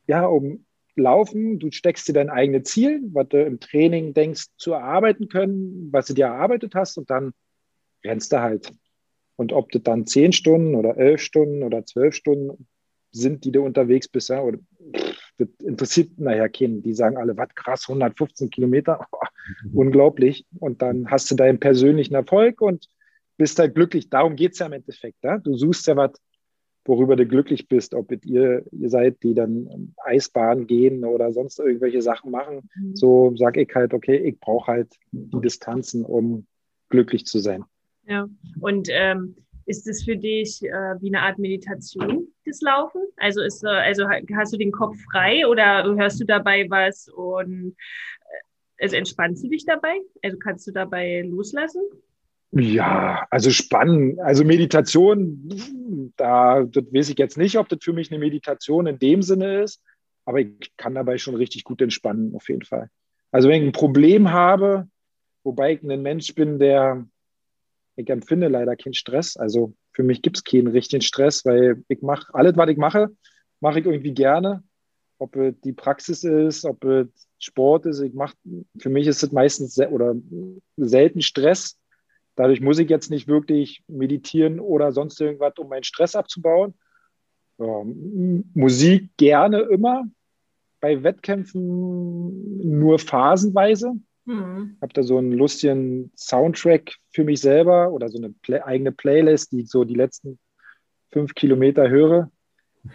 ja, 0.07 0.27
um 0.27 0.65
Laufen. 0.97 1.59
Du 1.59 1.71
steckst 1.71 2.09
dir 2.09 2.13
dein 2.13 2.31
eigenes 2.31 2.65
Ziel, 2.65 3.01
was 3.13 3.29
du 3.29 3.43
im 3.43 3.61
Training 3.61 4.15
denkst 4.15 4.47
zu 4.57 4.73
erarbeiten 4.73 5.29
können, 5.29 5.89
was 5.93 6.07
du 6.07 6.15
dir 6.15 6.27
erarbeitet 6.27 6.75
hast 6.75 6.99
und 6.99 7.11
dann 7.11 7.33
rennst 8.05 8.33
du 8.33 8.41
halt. 8.41 8.73
Und 9.37 9.53
ob 9.53 9.71
das 9.73 9.83
dann 9.83 10.07
zehn 10.07 10.33
Stunden 10.33 10.75
oder 10.75 10.97
elf 10.97 11.21
Stunden 11.23 11.63
oder 11.63 11.85
zwölf 11.85 12.15
Stunden 12.15 12.67
sind, 13.11 13.45
die 13.45 13.53
du 13.53 13.63
unterwegs 13.65 14.09
bist, 14.09 14.29
ja, 14.29 14.43
oder, 14.43 14.59
das 15.39 15.49
interessiert 15.63 16.19
nachher 16.19 16.49
keinen. 16.49 16.83
Die 16.83 16.95
sagen 16.95 17.17
alle, 17.17 17.37
was 17.37 17.49
krass, 17.55 17.85
115 17.89 18.51
Kilometer, 18.51 19.07
oh, 19.13 19.19
unglaublich. 19.73 20.47
Und 20.59 20.83
dann 20.83 21.11
hast 21.11 21.31
du 21.31 21.35
deinen 21.35 21.59
persönlichen 21.59 22.15
Erfolg 22.15 22.61
und 22.61 22.87
bist 23.37 23.59
halt 23.59 23.75
glücklich. 23.75 24.09
Darum 24.11 24.37
geht 24.37 24.53
es 24.53 24.59
ja 24.59 24.67
im 24.67 24.73
Endeffekt. 24.73 25.25
Ja? 25.25 25.39
Du 25.39 25.57
suchst 25.57 25.87
ja 25.87 25.97
was, 25.97 26.13
worüber 26.85 27.17
du 27.17 27.27
glücklich 27.27 27.69
bist, 27.69 27.95
ob 27.95 28.13
ihr, 28.25 28.65
ihr 28.71 28.91
seid, 28.91 29.23
die 29.23 29.35
dann 29.35 29.95
Eisbahn 30.05 30.67
gehen 30.67 31.05
oder 31.05 31.33
sonst 31.33 31.59
irgendwelche 31.59 32.03
Sachen 32.03 32.31
machen. 32.31 32.69
Mhm. 32.75 32.97
So 32.97 33.37
sage 33.37 33.63
ich 33.63 33.75
halt, 33.75 33.95
okay, 33.95 34.17
ich 34.17 34.39
brauche 34.41 34.73
halt 34.73 34.89
die 35.13 35.41
Distanzen, 35.41 36.05
um 36.05 36.47
glücklich 36.89 37.25
zu 37.27 37.39
sein. 37.39 37.65
Ja, 38.07 38.29
und 38.61 38.89
ähm, 38.91 39.37
ist 39.67 39.87
es 39.87 40.05
für 40.05 40.17
dich 40.17 40.63
äh, 40.63 41.01
wie 41.01 41.09
eine 41.09 41.23
Art 41.23 41.39
Meditation, 41.39 42.29
das 42.45 42.61
Laufen? 42.61 43.03
Also, 43.17 43.43
ist, 43.43 43.63
äh, 43.65 43.69
also 43.69 44.09
hast 44.09 44.53
du 44.53 44.59
den 44.59 44.73
Kopf 44.73 44.97
frei 45.11 45.47
oder 45.47 45.85
hörst 45.97 46.21
du 46.21 46.25
dabei 46.25 46.67
was 46.69 47.09
und 47.09 47.77
äh, 48.79 48.85
also 48.85 48.97
entspannst 48.97 49.45
du 49.45 49.49
dich 49.49 49.65
dabei? 49.65 50.01
Also 50.23 50.37
kannst 50.39 50.67
du 50.67 50.73
dabei 50.73 51.23
loslassen? 51.23 51.83
Ja, 52.55 53.27
also 53.31 53.51
spannend. 53.51 54.21
Also 54.21 54.45
Meditation, 54.45 56.13
da 56.17 56.63
das 56.65 56.85
weiß 56.93 57.09
ich 57.09 57.19
jetzt 57.19 57.39
nicht, 57.39 57.57
ob 57.57 57.69
das 57.69 57.79
für 57.83 57.95
mich 57.95 58.11
eine 58.11 58.21
Meditation 58.21 58.87
in 58.87 58.99
dem 58.99 59.23
Sinne 59.23 59.63
ist, 59.63 59.83
aber 60.27 60.41
ich 60.41 60.77
kann 60.77 60.95
dabei 60.95 61.17
schon 61.17 61.35
richtig 61.35 61.65
gut 61.65 61.81
entspannen, 61.81 62.35
auf 62.37 62.49
jeden 62.51 62.65
Fall. 62.65 62.91
Also 63.31 63.49
wenn 63.49 63.63
ich 63.63 63.69
ein 63.69 63.73
Problem 63.73 64.33
habe, 64.33 64.87
wobei 65.45 65.73
ich 65.73 65.83
ein 65.83 66.03
Mensch 66.03 66.35
bin, 66.35 66.59
der, 66.59 67.07
ich 67.97 68.09
empfinde 68.11 68.49
leider 68.49 68.77
keinen 68.77 68.95
Stress. 68.95 69.39
Also 69.39 69.75
für 69.93 70.03
mich 70.03 70.21
gibt 70.21 70.37
es 70.37 70.45
keinen 70.45 70.67
richtigen 70.67 71.03
Stress, 71.03 71.47
weil 71.47 71.83
ich 71.89 72.03
mache 72.03 72.35
alles, 72.35 72.55
was 72.57 72.69
ich 72.69 72.77
mache, 72.77 73.09
mache 73.61 73.81
ich 73.81 73.87
irgendwie 73.87 74.13
gerne. 74.13 74.63
Ob 75.19 75.37
es 75.37 75.55
die 75.65 75.73
Praxis 75.73 76.23
ist, 76.23 76.67
ob 76.67 76.85
es 76.85 77.07
Sport 77.39 77.87
ist, 77.87 78.01
ich 78.01 78.13
mache, 78.13 78.35
für 78.79 78.91
mich 78.91 79.07
ist 79.07 79.23
es 79.23 79.33
meistens 79.33 79.79
oder 79.79 80.15
selten 80.77 81.23
Stress 81.23 81.79
Dadurch 82.35 82.61
muss 82.61 82.79
ich 82.79 82.89
jetzt 82.89 83.11
nicht 83.11 83.29
wirklich 83.29 83.83
meditieren 83.89 84.59
oder 84.59 84.93
sonst 84.93 85.21
irgendwas, 85.21 85.55
um 85.59 85.69
meinen 85.69 85.85
Stress 85.85 86.17
abzubauen. 86.17 86.75
Ähm, 87.59 88.51
Musik 88.55 89.11
gerne 89.17 89.61
immer, 89.61 90.05
bei 90.81 91.03
Wettkämpfen 91.03 92.79
nur 92.79 92.99
phasenweise. 92.99 93.93
Mhm. 94.25 94.73
Ich 94.77 94.83
habe 94.83 94.93
da 94.93 95.03
so 95.03 95.19
einen 95.19 95.33
lustigen 95.33 96.11
Soundtrack 96.17 96.97
für 97.11 97.25
mich 97.25 97.41
selber 97.41 97.91
oder 97.93 98.09
so 98.09 98.19
eine 98.19 98.31
Play 98.31 98.61
eigene 98.61 98.93
Playlist, 98.93 99.53
die 99.53 99.61
ich 99.61 99.71
so 99.71 99.85
die 99.85 99.95
letzten 99.95 100.39
fünf 101.11 101.35
Kilometer 101.35 101.89
höre. 101.89 102.31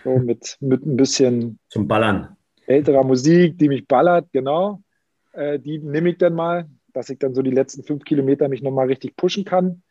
So 0.04 0.18
mit, 0.18 0.58
mit 0.60 0.86
ein 0.86 0.98
bisschen 0.98 1.60
zum 1.70 1.88
Ballern. 1.88 2.36
Älterer 2.66 3.04
Musik, 3.04 3.58
die 3.58 3.70
mich 3.70 3.88
ballert, 3.88 4.28
genau. 4.34 4.82
Äh, 5.32 5.60
die 5.60 5.80
nehme 5.80 6.10
ich 6.10 6.18
dann 6.18 6.34
mal 6.34 6.68
dass 6.94 7.10
ich 7.10 7.20
dann 7.20 7.34
so 7.34 7.42
die 7.42 7.52
letzten 7.52 7.84
fünf 7.84 8.04
Kilometer 8.04 8.48
mich 8.48 8.62
nochmal 8.62 8.88
richtig 8.88 9.16
pushen 9.16 9.46
kann. 9.46 9.84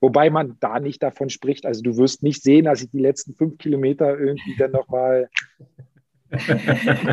Wobei 0.00 0.28
man 0.28 0.56
da 0.60 0.80
nicht 0.80 1.02
davon 1.02 1.30
spricht. 1.30 1.66
Also 1.66 1.82
du 1.82 1.96
wirst 1.96 2.22
nicht 2.22 2.42
sehen, 2.42 2.66
dass 2.66 2.82
ich 2.82 2.90
die 2.90 3.00
letzten 3.00 3.34
fünf 3.34 3.58
Kilometer 3.58 4.18
irgendwie 4.18 4.56
dann 4.58 4.72
nochmal 4.72 5.28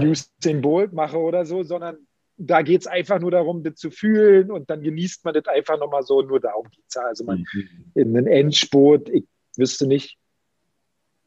Usain 0.02 0.62
Bolt 0.62 0.94
mache 0.94 1.18
oder 1.18 1.46
so, 1.46 1.64
sondern 1.64 1.98
da 2.38 2.64
geht 2.64 2.82
es 2.82 2.88
einfach 2.88 3.20
nur 3.20 3.32
darum, 3.32 3.64
das 3.64 3.76
zu 3.76 3.92
fühlen 3.92 4.52
und 4.52 4.70
dann 4.70 4.82
genießt 4.82 5.24
man 5.24 5.34
das 5.34 5.46
einfach 5.48 5.80
nochmal 5.80 6.04
so. 6.04 6.22
Nur 6.22 6.40
darum 6.40 6.68
geht 6.70 6.86
es. 6.88 6.98
Also 6.98 7.24
man 7.24 7.46
mhm. 7.54 7.92
in 7.94 8.18
einen 8.18 8.28
Endspurt, 8.28 9.10
ich 9.10 9.26
wüsste 9.58 9.88
nicht, 9.88 10.18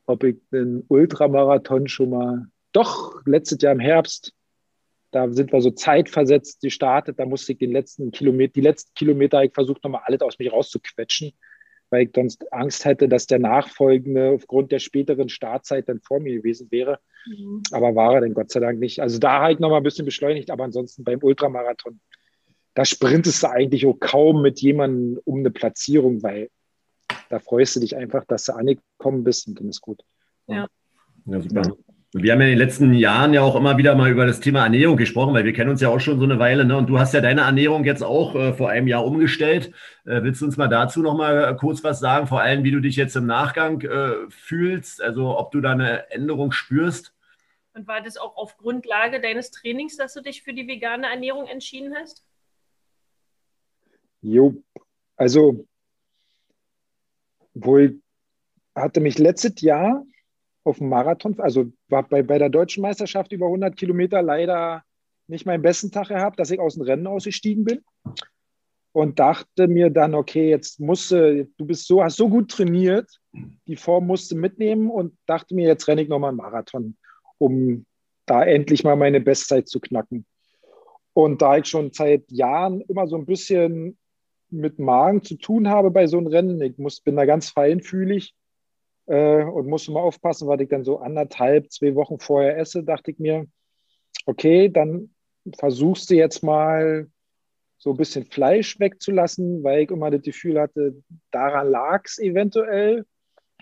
ob 0.06 0.24
ich 0.24 0.36
einen 0.52 0.84
Ultramarathon 0.88 1.88
schon 1.88 2.10
mal, 2.10 2.46
doch, 2.72 3.24
letztes 3.26 3.62
Jahr 3.62 3.72
im 3.72 3.80
Herbst 3.80 4.32
da 5.14 5.30
sind 5.30 5.52
wir 5.52 5.60
so 5.60 5.70
zeitversetzt 5.70 6.60
gestartet. 6.60 7.20
Da 7.20 7.24
musste 7.24 7.52
ich 7.52 7.58
den 7.58 7.70
letzten 7.70 8.10
Kilometer, 8.10 8.52
die 8.54 8.60
letzten 8.62 8.94
Kilometer, 8.94 9.44
ich 9.44 9.54
versucht 9.54 9.84
nochmal 9.84 10.02
alles 10.04 10.22
aus 10.22 10.40
mich 10.40 10.52
rauszuquetschen, 10.52 11.32
weil 11.90 12.06
ich 12.06 12.10
sonst 12.12 12.52
Angst 12.52 12.84
hätte, 12.84 13.08
dass 13.08 13.28
der 13.28 13.38
Nachfolgende 13.38 14.30
aufgrund 14.30 14.72
der 14.72 14.80
späteren 14.80 15.28
Startzeit 15.28 15.88
dann 15.88 16.00
vor 16.00 16.18
mir 16.18 16.34
gewesen 16.34 16.68
wäre. 16.72 16.98
Mhm. 17.26 17.62
Aber 17.70 17.94
war 17.94 18.14
er 18.14 18.22
denn 18.22 18.34
Gott 18.34 18.50
sei 18.50 18.58
Dank 18.58 18.80
nicht. 18.80 19.00
Also 19.00 19.20
da 19.20 19.40
habe 19.40 19.52
ich 19.52 19.60
nochmal 19.60 19.78
ein 19.78 19.84
bisschen 19.84 20.04
beschleunigt, 20.04 20.50
aber 20.50 20.64
ansonsten 20.64 21.04
beim 21.04 21.20
Ultramarathon, 21.22 22.00
da 22.74 22.84
sprintest 22.84 23.44
du 23.44 23.50
eigentlich 23.50 23.86
auch 23.86 24.00
kaum 24.00 24.42
mit 24.42 24.60
jemandem 24.60 25.20
um 25.24 25.38
eine 25.38 25.52
Platzierung, 25.52 26.24
weil 26.24 26.50
da 27.30 27.38
freust 27.38 27.76
du 27.76 27.80
dich 27.80 27.96
einfach, 27.96 28.24
dass 28.24 28.46
du 28.46 28.52
angekommen 28.54 29.22
bist 29.22 29.46
und 29.46 29.60
dann 29.60 29.68
ist 29.68 29.80
gut. 29.80 30.02
Ja. 30.48 30.66
Ja, 31.26 31.40
super. 31.40 31.76
Wir 32.16 32.30
haben 32.30 32.40
ja 32.42 32.46
in 32.46 32.52
den 32.52 32.58
letzten 32.60 32.94
Jahren 32.94 33.34
ja 33.34 33.42
auch 33.42 33.56
immer 33.56 33.76
wieder 33.76 33.96
mal 33.96 34.08
über 34.08 34.24
das 34.24 34.38
Thema 34.38 34.62
Ernährung 34.62 34.96
gesprochen, 34.96 35.34
weil 35.34 35.44
wir 35.44 35.52
kennen 35.52 35.70
uns 35.70 35.80
ja 35.80 35.88
auch 35.88 35.98
schon 35.98 36.20
so 36.20 36.24
eine 36.24 36.38
Weile. 36.38 36.64
Ne? 36.64 36.76
Und 36.76 36.86
du 36.86 37.00
hast 37.00 37.12
ja 37.12 37.20
deine 37.20 37.40
Ernährung 37.40 37.82
jetzt 37.84 38.02
auch 38.04 38.36
äh, 38.36 38.52
vor 38.52 38.70
einem 38.70 38.86
Jahr 38.86 39.04
umgestellt. 39.04 39.72
Äh, 40.04 40.22
willst 40.22 40.40
du 40.40 40.44
uns 40.44 40.56
mal 40.56 40.68
dazu 40.68 41.02
noch 41.02 41.16
mal 41.16 41.56
kurz 41.56 41.82
was 41.82 41.98
sagen? 41.98 42.28
Vor 42.28 42.40
allem, 42.40 42.62
wie 42.62 42.70
du 42.70 42.78
dich 42.78 42.94
jetzt 42.94 43.16
im 43.16 43.26
Nachgang 43.26 43.80
äh, 43.80 44.30
fühlst, 44.30 45.02
also 45.02 45.36
ob 45.36 45.50
du 45.50 45.60
da 45.60 45.72
eine 45.72 46.08
Änderung 46.12 46.52
spürst? 46.52 47.12
Und 47.74 47.88
war 47.88 48.00
das 48.00 48.16
auch 48.16 48.36
auf 48.36 48.58
Grundlage 48.58 49.20
deines 49.20 49.50
Trainings, 49.50 49.96
dass 49.96 50.14
du 50.14 50.20
dich 50.20 50.44
für 50.44 50.52
die 50.52 50.68
vegane 50.68 51.08
Ernährung 51.08 51.48
entschieden 51.48 51.96
hast? 51.96 52.24
Jo, 54.22 54.54
also 55.16 55.66
wohl 57.54 58.00
hatte 58.76 59.00
mich 59.00 59.18
letztes 59.18 59.60
Jahr 59.62 60.04
auf 60.64 60.78
dem 60.78 60.88
Marathon, 60.88 61.38
also 61.38 61.70
war 61.88 62.08
bei, 62.08 62.22
bei 62.22 62.38
der 62.38 62.48
deutschen 62.48 62.82
Meisterschaft 62.82 63.32
über 63.32 63.46
100 63.46 63.76
Kilometer 63.76 64.22
leider 64.22 64.82
nicht 65.26 65.46
meinen 65.46 65.62
besten 65.62 65.90
Tag 65.90 66.08
gehabt, 66.08 66.38
dass 66.38 66.50
ich 66.50 66.58
aus 66.58 66.74
dem 66.74 66.82
Rennen 66.82 67.06
ausgestiegen 67.06 67.64
bin 67.64 67.82
und 68.92 69.18
dachte 69.18 69.68
mir 69.68 69.90
dann, 69.90 70.14
okay, 70.14 70.48
jetzt 70.48 70.80
musste, 70.80 71.48
du 71.56 71.66
bist 71.66 71.86
so, 71.86 72.02
hast 72.02 72.16
so 72.16 72.28
gut 72.28 72.50
trainiert, 72.50 73.20
die 73.66 73.76
Form 73.76 74.06
musste 74.06 74.36
mitnehmen 74.36 74.90
und 74.90 75.16
dachte 75.26 75.54
mir, 75.54 75.66
jetzt 75.66 75.88
renne 75.88 76.02
ich 76.02 76.08
nochmal 76.08 76.30
einen 76.30 76.38
Marathon. 76.38 76.96
um 77.38 77.84
da 78.26 78.42
endlich 78.42 78.84
mal 78.84 78.96
meine 78.96 79.20
Bestzeit 79.20 79.68
zu 79.68 79.80
knacken. 79.80 80.24
Und 81.12 81.42
da 81.42 81.58
ich 81.58 81.66
schon 81.66 81.92
seit 81.92 82.30
Jahren 82.30 82.80
immer 82.82 83.06
so 83.06 83.16
ein 83.16 83.26
bisschen 83.26 83.98
mit 84.50 84.78
Magen 84.78 85.22
zu 85.22 85.36
tun 85.36 85.68
habe 85.68 85.90
bei 85.90 86.06
so 86.06 86.18
einem 86.18 86.28
Rennen, 86.28 86.60
ich 86.62 86.78
muss, 86.78 87.00
bin 87.00 87.16
da 87.16 87.26
ganz 87.26 87.50
feinfühlig 87.50 88.34
äh, 89.06 89.44
und 89.44 89.66
muss 89.66 89.88
immer 89.88 90.00
aufpassen, 90.00 90.48
weil 90.48 90.60
ich 90.60 90.68
dann 90.68 90.84
so 90.84 90.98
anderthalb, 90.98 91.70
zwei 91.70 91.94
Wochen 91.94 92.18
vorher 92.18 92.58
esse, 92.58 92.84
dachte 92.84 93.10
ich 93.10 93.18
mir, 93.18 93.46
okay, 94.26 94.68
dann 94.68 95.10
versuchst 95.58 96.10
du 96.10 96.14
jetzt 96.14 96.42
mal 96.42 97.08
so 97.78 97.90
ein 97.90 97.96
bisschen 97.96 98.24
Fleisch 98.24 98.80
wegzulassen, 98.80 99.62
weil 99.62 99.82
ich 99.82 99.90
immer 99.90 100.10
das 100.10 100.22
Gefühl 100.22 100.60
hatte, 100.60 101.02
daran 101.30 101.70
lag 101.70 102.02
es 102.04 102.18
eventuell 102.18 103.04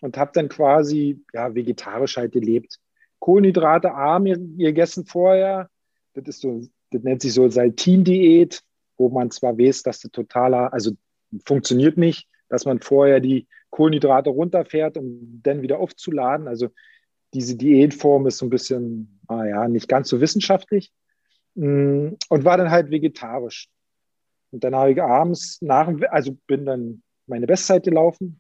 und 0.00 0.16
habe 0.16 0.30
dann 0.34 0.48
quasi 0.48 1.24
ja, 1.32 1.54
vegetarisch 1.54 2.16
halt 2.16 2.32
gelebt. 2.32 2.78
Kohlenhydrate 3.18 3.92
arm 3.92 4.24
gegessen 4.24 5.06
vorher. 5.06 5.68
Das 6.14 6.24
ist 6.26 6.40
so, 6.40 6.62
das 6.90 7.02
nennt 7.02 7.22
sich 7.22 7.32
so 7.32 7.48
Saltin-Diät, 7.48 8.62
wo 8.96 9.08
man 9.08 9.30
zwar 9.30 9.58
weiß, 9.58 9.82
dass 9.82 10.00
das 10.00 10.10
totaler, 10.12 10.72
also 10.72 10.92
funktioniert 11.46 11.96
nicht, 11.96 12.28
dass 12.52 12.66
man 12.66 12.80
vorher 12.80 13.18
die 13.18 13.46
Kohlenhydrate 13.70 14.28
runterfährt, 14.28 14.98
um 14.98 15.40
dann 15.42 15.62
wieder 15.62 15.78
aufzuladen. 15.80 16.46
Also 16.46 16.68
diese 17.32 17.56
Diätform 17.56 18.26
ist 18.26 18.36
so 18.36 18.44
ein 18.44 18.50
bisschen, 18.50 19.20
naja, 19.26 19.66
nicht 19.68 19.88
ganz 19.88 20.10
so 20.10 20.20
wissenschaftlich. 20.20 20.92
Mm, 21.54 22.10
und 22.28 22.44
war 22.44 22.58
dann 22.58 22.70
halt 22.70 22.90
vegetarisch. 22.90 23.70
Und 24.50 24.64
dann 24.64 24.76
habe 24.76 24.92
ich 24.92 25.00
abends 25.00 25.62
nach, 25.62 25.90
also 26.10 26.36
bin 26.46 26.66
dann 26.66 27.02
meine 27.26 27.46
Bestzeit 27.46 27.84
gelaufen 27.84 28.38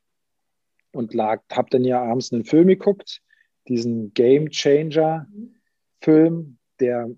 und 0.92 1.14
lag, 1.14 1.40
habe 1.50 1.70
dann 1.70 1.84
ja 1.84 2.02
abends 2.02 2.34
einen 2.34 2.44
Film 2.44 2.68
geguckt, 2.68 3.22
diesen 3.66 4.12
Game 4.12 4.50
Changer 4.50 5.26
Film, 6.02 6.58
der 6.80 7.08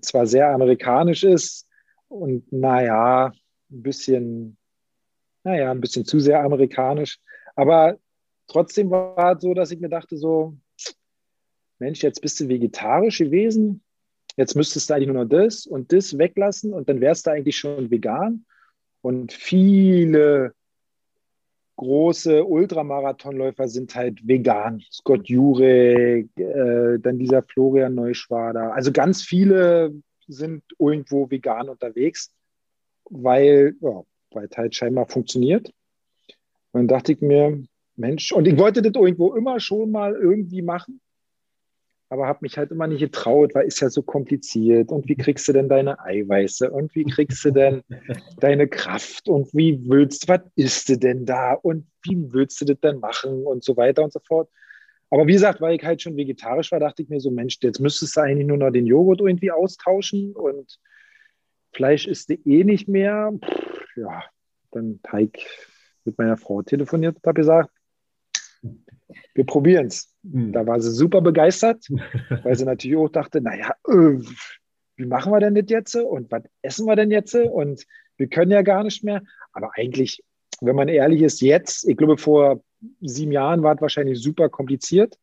zwar 0.00 0.26
sehr 0.26 0.48
amerikanisch 0.48 1.24
ist 1.24 1.66
und 2.08 2.50
naja, 2.50 3.32
ein 3.70 3.82
bisschen, 3.82 4.56
naja, 5.48 5.70
ein 5.70 5.80
bisschen 5.80 6.04
zu 6.04 6.20
sehr 6.20 6.42
amerikanisch, 6.42 7.18
aber 7.56 7.98
trotzdem 8.46 8.90
war 8.90 9.36
es 9.36 9.42
so, 9.42 9.54
dass 9.54 9.70
ich 9.70 9.80
mir 9.80 9.88
dachte 9.88 10.16
so, 10.16 10.54
Mensch, 11.78 12.02
jetzt 12.02 12.20
bist 12.20 12.38
du 12.40 12.48
vegetarisch 12.48 13.18
gewesen, 13.18 13.82
jetzt 14.36 14.56
müsstest 14.56 14.90
du 14.90 14.94
eigentlich 14.94 15.08
nur 15.08 15.24
noch 15.24 15.28
das 15.28 15.66
und 15.66 15.92
das 15.92 16.18
weglassen 16.18 16.72
und 16.74 16.88
dann 16.88 17.00
wärst 17.00 17.26
du 17.26 17.30
eigentlich 17.30 17.56
schon 17.56 17.90
vegan. 17.90 18.44
Und 19.00 19.32
viele 19.32 20.52
große 21.76 22.44
Ultramarathonläufer 22.44 23.68
sind 23.68 23.94
halt 23.94 24.26
vegan. 24.26 24.82
Scott 24.90 25.28
Jurek, 25.28 26.28
äh, 26.36 26.98
dann 26.98 27.18
dieser 27.18 27.42
Florian 27.42 27.94
Neuschwader. 27.94 28.74
Also 28.74 28.90
ganz 28.90 29.22
viele 29.22 29.94
sind 30.26 30.64
irgendwo 30.78 31.30
vegan 31.30 31.68
unterwegs, 31.68 32.32
weil 33.08 33.76
ja, 33.80 34.02
weil 34.30 34.48
es 34.50 34.56
halt 34.56 34.74
scheinbar 34.74 35.06
funktioniert. 35.06 35.68
Und 36.72 36.80
dann 36.80 36.88
dachte 36.88 37.12
ich 37.12 37.20
mir, 37.20 37.62
Mensch, 37.96 38.32
und 38.32 38.46
ich 38.46 38.58
wollte 38.58 38.82
das 38.82 38.94
irgendwo 38.94 39.34
immer 39.34 39.60
schon 39.60 39.90
mal 39.90 40.14
irgendwie 40.14 40.62
machen 40.62 41.00
aber 42.10 42.26
habe 42.26 42.38
mich 42.42 42.56
halt 42.56 42.70
immer 42.70 42.86
nicht 42.86 43.00
getraut, 43.00 43.54
weil 43.54 43.66
ist 43.66 43.80
ja 43.80 43.90
so 43.90 44.02
kompliziert. 44.02 44.90
Und 44.90 45.08
wie 45.08 45.16
kriegst 45.16 45.46
du 45.48 45.52
denn 45.52 45.68
deine 45.68 46.00
Eiweiße? 46.00 46.70
Und 46.70 46.94
wie 46.94 47.04
kriegst 47.04 47.44
du 47.44 47.50
denn 47.50 47.82
deine 48.40 48.66
Kraft? 48.66 49.28
Und 49.28 49.52
wie 49.52 49.78
willst, 49.88 50.28
was 50.28 50.40
isst 50.56 50.88
du 50.88 50.96
denn 50.96 51.26
da? 51.26 51.52
Und 51.52 51.86
wie 52.02 52.16
willst 52.32 52.60
du 52.60 52.64
das 52.64 52.80
denn 52.80 53.00
machen? 53.00 53.44
Und 53.44 53.62
so 53.62 53.76
weiter 53.76 54.02
und 54.02 54.12
so 54.12 54.20
fort. 54.26 54.48
Aber 55.10 55.26
wie 55.26 55.32
gesagt, 55.32 55.60
weil 55.60 55.76
ich 55.76 55.84
halt 55.84 56.00
schon 56.02 56.16
vegetarisch 56.16 56.72
war, 56.72 56.80
dachte 56.80 57.02
ich 57.02 57.08
mir 57.08 57.20
so, 57.20 57.30
Mensch, 57.30 57.58
jetzt 57.62 57.80
müsstest 57.80 58.16
du 58.16 58.20
eigentlich 58.20 58.46
nur 58.46 58.58
noch 58.58 58.70
den 58.70 58.86
Joghurt 58.86 59.20
irgendwie 59.20 59.50
austauschen 59.50 60.34
und 60.34 60.78
Fleisch 61.72 62.06
isst 62.06 62.30
du 62.30 62.34
eh 62.46 62.64
nicht 62.64 62.88
mehr. 62.88 63.32
Pff, 63.44 63.67
ja, 64.00 64.24
dann 64.70 65.00
habe 65.06 65.22
ich 65.22 65.46
mit 66.04 66.18
meiner 66.18 66.36
Frau 66.36 66.62
telefoniert 66.62 67.16
und 67.16 67.26
habe 67.26 67.40
gesagt, 67.40 67.70
wir 69.34 69.46
probieren 69.46 69.86
es. 69.86 70.14
Mhm. 70.22 70.52
Da 70.52 70.66
war 70.66 70.80
sie 70.80 70.90
super 70.90 71.20
begeistert, 71.20 71.86
weil 72.42 72.56
sie 72.56 72.64
natürlich 72.64 72.96
auch 72.96 73.08
dachte, 73.08 73.40
naja, 73.40 73.74
äh, 73.86 74.18
wie 74.96 75.06
machen 75.06 75.32
wir 75.32 75.40
denn 75.40 75.54
das 75.54 75.66
jetzt? 75.68 75.94
Und 75.94 76.30
was 76.30 76.42
essen 76.62 76.86
wir 76.86 76.96
denn 76.96 77.10
jetzt? 77.10 77.34
Und 77.34 77.86
wir 78.16 78.28
können 78.28 78.50
ja 78.50 78.62
gar 78.62 78.82
nicht 78.82 79.04
mehr. 79.04 79.22
Aber 79.52 79.70
eigentlich, 79.74 80.24
wenn 80.60 80.74
man 80.74 80.88
ehrlich 80.88 81.22
ist, 81.22 81.40
jetzt, 81.40 81.88
ich 81.88 81.96
glaube, 81.96 82.18
vor 82.18 82.62
sieben 83.00 83.32
Jahren 83.32 83.62
war 83.62 83.76
es 83.76 83.80
wahrscheinlich 83.80 84.20
super 84.20 84.48
kompliziert. 84.48 85.16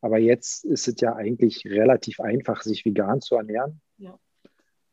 Aber 0.00 0.18
jetzt 0.18 0.64
ist 0.64 0.86
es 0.86 1.00
ja 1.00 1.16
eigentlich 1.16 1.64
relativ 1.64 2.20
einfach, 2.20 2.62
sich 2.62 2.84
vegan 2.84 3.20
zu 3.20 3.36
ernähren. 3.36 3.80
Ja. 3.96 4.18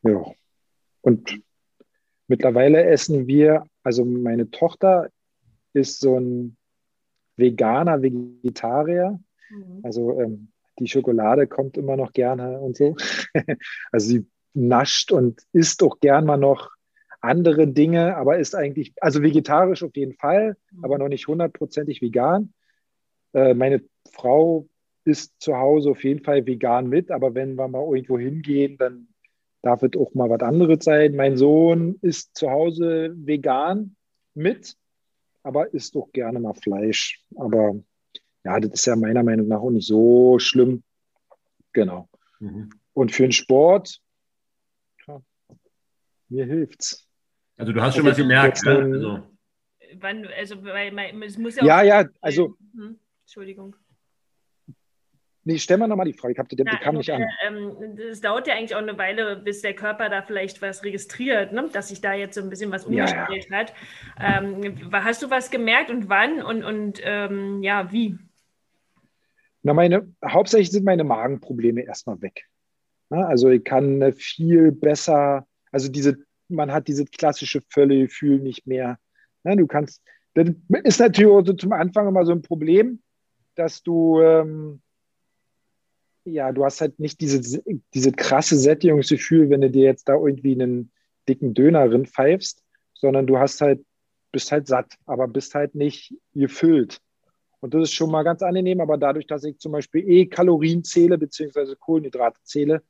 ja. 0.03 0.25
Und 1.01 1.41
mittlerweile 2.31 2.85
essen 2.85 3.27
wir, 3.27 3.67
also 3.83 4.05
meine 4.05 4.49
Tochter 4.49 5.09
ist 5.73 5.99
so 5.99 6.17
ein 6.17 6.55
Veganer, 7.35 8.01
Vegetarier. 8.01 9.19
Mhm. 9.49 9.79
Also 9.83 10.19
ähm, 10.19 10.47
die 10.79 10.87
Schokolade 10.87 11.45
kommt 11.45 11.77
immer 11.77 11.97
noch 11.97 12.13
gerne 12.13 12.59
und 12.59 12.77
so. 12.77 12.95
also 13.91 14.07
sie 14.07 14.25
nascht 14.53 15.11
und 15.11 15.41
isst 15.51 15.83
auch 15.83 15.99
gern 15.99 16.25
mal 16.25 16.37
noch 16.37 16.71
andere 17.19 17.67
Dinge, 17.67 18.15
aber 18.15 18.39
ist 18.39 18.55
eigentlich, 18.55 18.93
also 19.01 19.21
vegetarisch 19.21 19.83
auf 19.83 19.95
jeden 19.95 20.13
Fall, 20.13 20.55
mhm. 20.71 20.85
aber 20.85 20.97
noch 20.97 21.09
nicht 21.09 21.27
hundertprozentig 21.27 22.01
vegan. 22.01 22.53
Äh, 23.33 23.53
meine 23.53 23.83
Frau 24.09 24.67
ist 25.03 25.33
zu 25.39 25.57
Hause 25.57 25.91
auf 25.91 26.03
jeden 26.05 26.23
Fall 26.23 26.45
vegan 26.45 26.87
mit, 26.87 27.11
aber 27.11 27.35
wenn 27.35 27.55
wir 27.55 27.67
mal 27.67 27.83
irgendwo 27.83 28.17
hingehen, 28.17 28.77
dann 28.77 29.09
darf 29.61 29.83
es 29.83 29.91
auch 29.97 30.13
mal 30.13 30.29
was 30.29 30.41
anderes 30.41 30.83
sein. 30.83 31.15
Mein 31.15 31.37
Sohn 31.37 31.97
ist 32.01 32.35
zu 32.35 32.49
Hause 32.49 33.13
vegan 33.15 33.95
mit, 34.33 34.75
aber 35.43 35.73
isst 35.73 35.95
doch 35.95 36.11
gerne 36.11 36.39
mal 36.39 36.53
Fleisch. 36.53 37.23
Aber 37.35 37.75
ja, 38.43 38.59
das 38.59 38.71
ist 38.71 38.85
ja 38.85 38.95
meiner 38.95 39.23
Meinung 39.23 39.47
nach 39.47 39.59
auch 39.59 39.69
nicht 39.69 39.87
so 39.87 40.39
schlimm. 40.39 40.83
Genau. 41.73 42.09
Mhm. 42.39 42.69
Und 42.93 43.11
für 43.11 43.23
den 43.23 43.31
Sport, 43.31 44.01
ja, 45.07 45.21
mir 46.29 46.45
hilft's. 46.45 47.07
Also 47.57 47.73
du 47.73 47.81
hast 47.81 47.95
schon 47.95 48.05
was 48.05 48.17
gemerkt, 48.17 48.63
ne? 48.63 48.77
Also. 48.77 49.19
Wann, 49.99 50.25
also 50.37 50.63
weil 50.63 50.91
man, 50.91 51.21
es 51.21 51.37
muss 51.37 51.57
ja, 51.57 51.65
ja, 51.65 52.01
ja, 52.01 52.09
also 52.21 52.55
hm, 52.73 52.97
Entschuldigung. 53.23 53.75
Nee, 55.43 55.57
stell 55.57 55.77
mal 55.77 55.87
nochmal 55.87 56.05
die 56.05 56.13
Frage. 56.13 56.33
Ich 56.33 56.39
habe 56.39 56.49
die, 56.49 56.55
die 56.55 56.63
kam 56.63 56.95
nicht 56.95 57.11
an. 57.11 57.25
Ähm, 57.47 57.97
es 57.97 58.21
dauert 58.21 58.47
ja 58.47 58.53
eigentlich 58.53 58.75
auch 58.75 58.81
eine 58.81 58.97
Weile, 58.97 59.37
bis 59.37 59.61
der 59.61 59.73
Körper 59.73 60.07
da 60.09 60.21
vielleicht 60.21 60.61
was 60.61 60.83
registriert, 60.83 61.51
ne? 61.51 61.67
dass 61.73 61.89
sich 61.89 61.99
da 61.99 62.13
jetzt 62.13 62.35
so 62.35 62.41
ein 62.41 62.49
bisschen 62.49 62.71
was 62.71 62.85
umgestellt 62.85 63.47
ja, 63.49 63.51
ja. 63.51 63.57
hat. 63.57 63.73
Ähm, 64.19 64.91
hast 64.91 65.23
du 65.23 65.31
was 65.31 65.49
gemerkt 65.49 65.89
und 65.89 66.09
wann 66.09 66.43
und, 66.43 66.63
und 66.63 67.01
ähm, 67.03 67.63
ja, 67.63 67.91
wie? 67.91 68.19
Na, 69.63 69.73
meine, 69.73 70.13
hauptsächlich 70.23 70.71
sind 70.71 70.85
meine 70.85 71.03
Magenprobleme 71.03 71.81
erstmal 71.81 72.21
weg. 72.21 72.47
Na, 73.09 73.25
also 73.25 73.49
ich 73.49 73.63
kann 73.63 74.13
viel 74.13 74.71
besser, 74.71 75.47
also 75.71 75.91
diese, 75.91 76.17
man 76.49 76.71
hat 76.71 76.87
dieses 76.87 77.09
klassische 77.09 77.61
Völlegefühl 77.67 78.39
nicht 78.39 78.67
mehr. 78.67 78.99
Na, 79.43 79.55
du 79.55 79.65
kannst, 79.65 80.03
das 80.35 80.49
ist 80.83 80.99
natürlich 80.99 81.57
zum 81.57 81.73
Anfang 81.73 82.07
immer 82.07 82.25
so 82.25 82.31
ein 82.31 82.43
Problem, 82.43 83.01
dass 83.55 83.81
du 83.81 84.21
ähm, 84.21 84.81
ja, 86.25 86.51
du 86.51 86.63
hast 86.63 86.81
halt 86.81 86.99
nicht 86.99 87.19
diese, 87.21 87.63
diese 87.93 88.11
krasse 88.11 88.57
Sättigungsgefühl, 88.57 89.49
wenn 89.49 89.61
du 89.61 89.69
dir 89.69 89.85
jetzt 89.85 90.07
da 90.07 90.13
irgendwie 90.13 90.53
einen 90.53 90.91
dicken 91.27 91.53
Döner 91.53 91.89
pfeifst, 92.05 92.63
sondern 92.93 93.27
du 93.27 93.37
hast 93.37 93.61
halt, 93.61 93.83
bist 94.31 94.51
halt 94.51 94.67
satt, 94.67 94.95
aber 95.05 95.27
bist 95.27 95.55
halt 95.55 95.75
nicht 95.75 96.15
gefüllt. 96.33 96.99
Und 97.59 97.73
das 97.73 97.83
ist 97.83 97.93
schon 97.93 98.11
mal 98.11 98.23
ganz 98.23 98.41
angenehm, 98.41 98.81
aber 98.81 98.97
dadurch, 98.97 99.27
dass 99.27 99.43
ich 99.43 99.59
zum 99.59 99.71
Beispiel 99.71 100.07
eh 100.09 100.25
Kalorien 100.25 100.83
zähle, 100.83 101.17
beziehungsweise 101.17 101.75
Kohlenhydrate 101.75 102.39
zähle, 102.43 102.81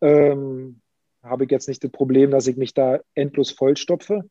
ähm, 0.00 0.80
habe 1.22 1.44
ich 1.44 1.50
jetzt 1.50 1.68
nicht 1.68 1.82
das 1.84 1.90
Problem, 1.90 2.30
dass 2.30 2.46
ich 2.46 2.56
mich 2.56 2.74
da 2.74 3.00
endlos 3.14 3.50
vollstopfe. 3.50 4.28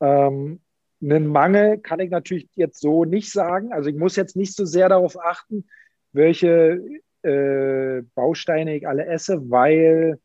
Ähm, 0.00 0.60
einen 1.02 1.26
Mangel 1.26 1.78
kann 1.78 2.00
ich 2.00 2.10
natürlich 2.10 2.48
jetzt 2.54 2.80
so 2.80 3.04
nicht 3.04 3.30
sagen. 3.32 3.72
Also 3.72 3.90
ich 3.90 3.96
muss 3.96 4.16
jetzt 4.16 4.36
nicht 4.36 4.54
so 4.54 4.64
sehr 4.64 4.88
darauf 4.88 5.18
achten, 5.18 5.66
welche 6.12 6.80
äh, 7.22 8.02
Bausteine 8.14 8.76
ich 8.76 8.86
alle 8.86 9.06
esse, 9.06 9.50
weil 9.50 10.18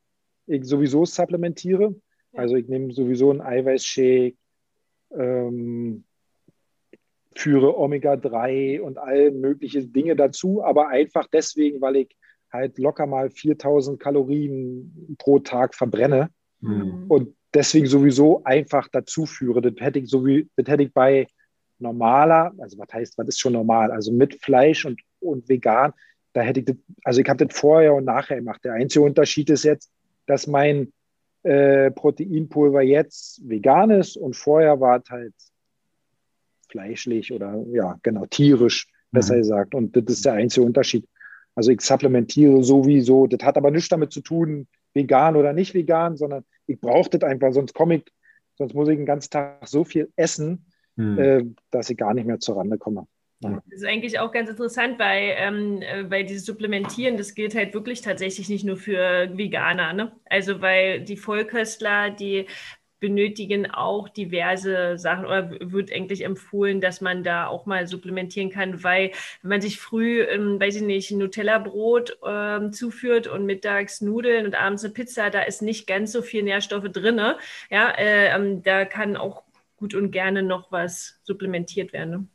ich 0.48 0.66
sowieso 0.66 1.06
supplementiere. 1.06 1.96
Also 2.34 2.56
ich 2.56 2.68
nehme 2.68 2.94
sowieso 2.94 3.32
einen 3.32 3.42
Eiweißshake, 3.42 4.36
ähm, 5.12 6.04
führe 7.36 7.78
Omega-3 7.78 8.82
und 8.82 8.98
all 8.98 9.32
mögliche 9.32 9.86
Dinge 9.86 10.16
dazu, 10.16 10.64
aber 10.64 10.90
einfach 10.90 11.28
deswegen, 11.32 11.82
weil 11.82 11.98
ich 11.98 12.18
halt 12.52 12.78
locker 12.78 13.06
mal 13.06 13.30
4000 13.30 14.00
Kalorien 14.00 15.16
pro 15.18 15.40
Tag 15.40 15.76
verbrenne 15.76 16.30
mhm. 16.62 17.06
und 17.08 17.36
deswegen 17.54 17.88
sowieso 17.88 18.44
einfach 18.44 18.88
dazu 18.92 19.26
führe. 19.26 19.62
Das 19.62 19.74
hätte 19.80 20.00
ich, 20.00 20.10
so 20.10 20.26
wie, 20.26 20.50
das 20.56 20.68
hätte 20.68 20.84
ich 20.84 20.94
bei 20.94 21.28
normaler, 21.80 22.54
also 22.58 22.78
was 22.78 22.92
heißt, 22.92 23.18
was 23.18 23.28
ist 23.28 23.40
schon 23.40 23.54
normal? 23.54 23.92
Also 23.92 24.12
mit 24.12 24.42
Fleisch 24.42 24.86
und, 24.86 25.00
und 25.20 25.48
vegan, 25.48 25.94
da 26.38 26.44
hätte 26.44 26.60
ich 26.60 26.68
das, 26.68 26.76
also 27.04 27.20
ich 27.20 27.28
habe 27.28 27.48
das 27.48 27.58
vorher 27.58 27.96
und 27.96 28.06
nachher 28.06 28.36
gemacht. 28.36 28.64
Der 28.64 28.74
einzige 28.74 29.04
Unterschied 29.04 29.50
ist 29.50 29.64
jetzt, 29.64 29.90
dass 30.28 30.46
mein 30.46 30.94
äh, 31.42 31.90
Proteinpulver 31.90 32.84
jetzt 32.84 33.42
vegan 33.50 33.90
ist 33.90 34.18
und 34.18 34.36
vorher 34.36 34.80
war 34.80 35.02
es 35.02 35.10
halt 35.10 35.34
fleischlich 36.70 37.34
oder 37.34 37.66
ja, 37.72 37.98
genau, 38.04 38.28
tierisch, 38.28 38.88
besser 39.12 39.34
mhm. 39.34 39.40
gesagt. 39.40 39.74
Und 39.74 39.96
das 39.96 40.04
ist 40.06 40.26
der 40.26 40.34
einzige 40.34 40.64
Unterschied. 40.64 41.08
Also 41.56 41.72
ich 41.72 41.82
supplementiere 41.82 42.64
sowieso. 42.64 43.26
Das 43.26 43.44
hat 43.44 43.58
aber 43.58 43.72
nichts 43.72 43.90
damit 43.90 44.12
zu 44.12 44.22
tun, 44.22 44.68
vegan 44.94 45.36
oder 45.36 45.54
nicht 45.54 45.74
vegan, 45.74 46.18
sondern 46.18 46.46
ich 46.68 46.80
brauche 46.80 47.10
das 47.10 47.24
einfach, 47.24 47.52
sonst 47.52 47.74
komme 47.74 47.96
ich, 47.96 48.04
sonst 48.60 48.76
muss 48.76 48.90
ich 48.90 48.98
den 48.98 49.08
ganzen 49.08 49.32
Tag 49.32 49.68
so 49.68 49.84
viel 49.84 50.12
essen, 50.16 50.68
mhm. 50.98 51.18
äh, 51.18 51.46
dass 51.72 51.90
ich 51.90 51.98
gar 51.98 52.14
nicht 52.14 52.28
mehr 52.28 52.40
zur 52.40 52.58
Rande 52.58 52.78
komme. 52.78 53.08
Ja. 53.40 53.62
Das 53.70 53.82
ist 53.82 53.86
eigentlich 53.86 54.20
auch 54.20 54.32
ganz 54.32 54.50
interessant, 54.50 54.98
weil, 54.98 55.36
ähm, 55.38 55.84
weil 56.10 56.26
dieses 56.26 56.46
Supplementieren, 56.46 57.18
das 57.18 57.36
gilt 57.36 57.54
halt 57.54 57.74
wirklich 57.74 58.02
tatsächlich 58.02 58.50
nicht 58.50 58.66
nur 58.66 58.78
für 58.78 59.30
Veganer. 59.38 59.94
Ne? 59.94 60.12
Also 60.26 60.62
weil 60.62 61.02
die 61.02 61.18
Vollköstler, 61.18 62.10
die 62.10 62.48
benötigen 63.00 63.70
auch 63.70 64.10
diverse 64.10 64.98
Sachen 64.98 65.26
oder 65.26 65.52
wird 65.60 65.94
eigentlich 65.94 66.24
empfohlen, 66.24 66.82
dass 66.82 67.00
man 67.00 67.24
da 67.24 67.46
auch 67.48 67.68
mal 67.68 67.86
supplementieren 67.86 68.50
kann, 68.50 68.84
weil 68.84 69.12
wenn 69.44 69.50
man 69.50 69.62
sich 69.62 69.80
früh, 69.80 70.24
ähm, 70.24 70.60
weiß 70.60 70.78
ich 70.78 70.82
nicht, 70.82 71.12
Nutella-Brot 71.12 72.18
ähm, 72.26 72.74
zuführt 72.74 73.28
und 73.28 73.46
mittags 73.46 74.02
Nudeln 74.02 74.48
und 74.48 74.56
abends 74.56 74.84
eine 74.84 74.94
Pizza, 74.94 75.30
da 75.30 75.42
ist 75.44 75.62
nicht 75.62 75.86
ganz 75.86 76.12
so 76.12 76.24
viel 76.24 76.42
Nährstoffe 76.44 76.90
drin. 76.92 77.18
Ja, 77.70 77.90
äh, 77.92 78.36
ähm, 78.36 78.64
da 78.64 78.86
kann 78.86 79.16
auch 79.16 79.44
gut 79.78 79.94
und 79.94 80.10
gerne 80.12 80.42
noch 80.42 80.72
was 80.72 81.20
supplementiert 81.24 81.94
werden. 81.94 82.10
Ne? 82.10 82.28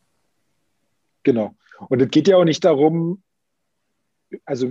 Genau. 1.23 1.55
Und 1.89 2.01
es 2.01 2.11
geht 2.11 2.29
ja 2.29 2.37
auch 2.37 2.45
nicht 2.45 2.65
darum, 2.65 3.23
also 4.45 4.69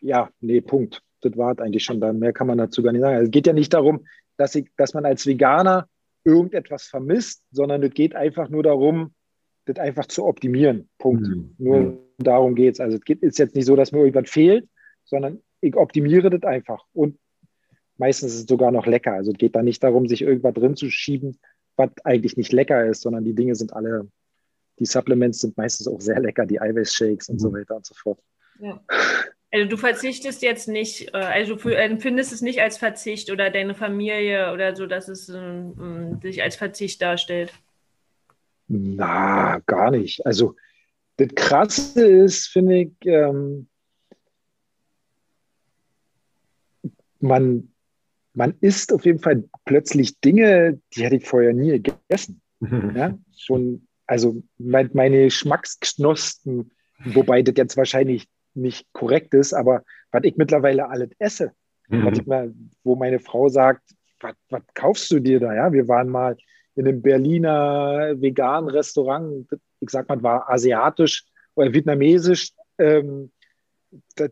ja, 0.00 0.30
nee, 0.40 0.60
Punkt. 0.60 1.02
Das 1.20 1.36
war 1.36 1.58
eigentlich 1.58 1.84
schon 1.84 2.00
da. 2.00 2.12
Mehr 2.12 2.32
kann 2.32 2.46
man 2.46 2.58
dazu 2.58 2.82
gar 2.82 2.92
nicht 2.92 3.00
sagen. 3.00 3.14
Also, 3.14 3.24
es 3.24 3.30
geht 3.30 3.46
ja 3.46 3.52
nicht 3.52 3.72
darum, 3.72 4.06
dass, 4.36 4.54
ich, 4.54 4.68
dass 4.76 4.94
man 4.94 5.06
als 5.06 5.26
Veganer 5.26 5.88
irgendetwas 6.24 6.84
vermisst, 6.84 7.42
sondern 7.50 7.82
es 7.82 7.92
geht 7.94 8.14
einfach 8.14 8.48
nur 8.48 8.62
darum, 8.62 9.14
das 9.66 9.78
einfach 9.78 10.06
zu 10.06 10.24
optimieren. 10.24 10.88
Punkt. 10.98 11.26
Mhm. 11.26 11.54
Nur 11.58 11.98
darum 12.18 12.54
geht 12.54 12.74
es. 12.74 12.80
Also 12.80 12.98
es 12.98 13.16
ist 13.20 13.38
jetzt 13.38 13.54
nicht 13.54 13.66
so, 13.66 13.76
dass 13.76 13.92
mir 13.92 14.00
irgendwas 14.00 14.30
fehlt, 14.30 14.68
sondern 15.04 15.40
ich 15.60 15.76
optimiere 15.76 16.30
das 16.30 16.42
einfach. 16.42 16.84
Und 16.92 17.18
meistens 17.96 18.34
ist 18.34 18.40
es 18.40 18.46
sogar 18.46 18.70
noch 18.70 18.86
lecker. 18.86 19.12
Also 19.12 19.32
es 19.32 19.38
geht 19.38 19.56
da 19.56 19.62
nicht 19.62 19.82
darum, 19.82 20.06
sich 20.06 20.22
irgendwas 20.22 20.54
drin 20.54 20.76
zu 20.76 20.90
schieben, 20.90 21.38
was 21.76 21.90
eigentlich 22.04 22.36
nicht 22.36 22.52
lecker 22.52 22.84
ist, 22.86 23.02
sondern 23.02 23.24
die 23.24 23.34
Dinge 23.34 23.54
sind 23.54 23.72
alle 23.72 24.08
die 24.78 24.86
Supplements 24.86 25.40
sind 25.40 25.56
meistens 25.56 25.88
auch 25.88 26.00
sehr 26.00 26.20
lecker, 26.20 26.46
die 26.46 26.60
Eiweißshakes 26.60 27.28
und 27.28 27.38
so 27.38 27.50
mhm. 27.50 27.54
weiter 27.54 27.76
und 27.76 27.86
so 27.86 27.94
fort. 27.94 28.20
Ja. 28.60 28.80
Also 29.50 29.68
du 29.68 29.76
verzichtest 29.76 30.42
jetzt 30.42 30.66
nicht, 30.66 31.14
äh, 31.14 31.18
also 31.18 31.54
du 31.54 31.68
empfindest 31.68 32.32
es 32.32 32.42
nicht 32.42 32.60
als 32.60 32.76
Verzicht 32.76 33.30
oder 33.30 33.50
deine 33.50 33.74
Familie 33.74 34.52
oder 34.52 34.74
so, 34.74 34.86
dass 34.86 35.08
es 35.08 35.28
um, 35.28 36.18
sich 36.22 36.42
als 36.42 36.56
Verzicht 36.56 37.00
darstellt. 37.00 37.52
Na, 38.66 39.60
gar 39.66 39.92
nicht. 39.92 40.26
Also 40.26 40.56
das 41.18 41.28
Krasse 41.36 42.04
ist, 42.04 42.48
finde 42.48 42.78
ich, 42.78 42.92
ähm, 43.04 43.68
man, 47.20 47.72
man 48.32 48.54
isst 48.60 48.92
auf 48.92 49.04
jeden 49.04 49.20
Fall 49.20 49.44
plötzlich 49.64 50.18
Dinge, 50.20 50.80
die 50.94 51.04
hätte 51.04 51.16
ich 51.16 51.26
vorher 51.26 51.52
nie 51.52 51.80
gegessen. 51.80 52.40
Ja? 52.94 53.16
Schon 53.36 53.86
also 54.06 54.42
mein, 54.58 54.90
meine 54.92 55.24
Geschmacksknospen, 55.24 56.72
wobei 57.04 57.42
das 57.42 57.54
jetzt 57.56 57.76
wahrscheinlich 57.76 58.28
nicht 58.54 58.86
korrekt 58.92 59.34
ist, 59.34 59.52
aber 59.52 59.82
was 60.10 60.22
ich 60.24 60.36
mittlerweile 60.36 60.88
alles 60.88 61.10
esse, 61.18 61.52
mhm. 61.88 62.20
mal, 62.26 62.54
wo 62.82 62.96
meine 62.96 63.18
Frau 63.18 63.48
sagt, 63.48 63.82
was 64.48 64.62
kaufst 64.74 65.10
du 65.10 65.20
dir 65.20 65.40
da? 65.40 65.54
Ja, 65.54 65.72
wir 65.72 65.88
waren 65.88 66.08
mal 66.08 66.36
in 66.76 66.88
einem 66.88 67.02
Berliner 67.02 68.14
veganen 68.20 68.70
Restaurant, 68.70 69.46
ich 69.80 69.90
sag 69.90 70.08
mal, 70.08 70.22
war 70.22 70.50
asiatisch 70.50 71.24
oder 71.54 71.72
vietnamesisch. 71.72 72.52
Ähm, 72.78 73.30
das, 74.16 74.30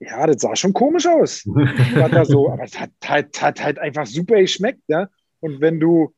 ja, 0.00 0.26
das 0.26 0.40
sah 0.40 0.56
schon 0.56 0.72
komisch 0.72 1.06
aus. 1.06 1.44
da 1.94 2.24
so, 2.24 2.50
aber 2.50 2.64
es 2.64 2.78
hat, 2.78 2.90
hat, 3.04 3.42
hat, 3.42 3.62
halt 3.62 3.78
einfach 3.78 4.06
super 4.06 4.40
geschmeckt. 4.40 4.82
Ja? 4.88 5.08
Und 5.40 5.60
wenn 5.60 5.78
du 5.78 6.14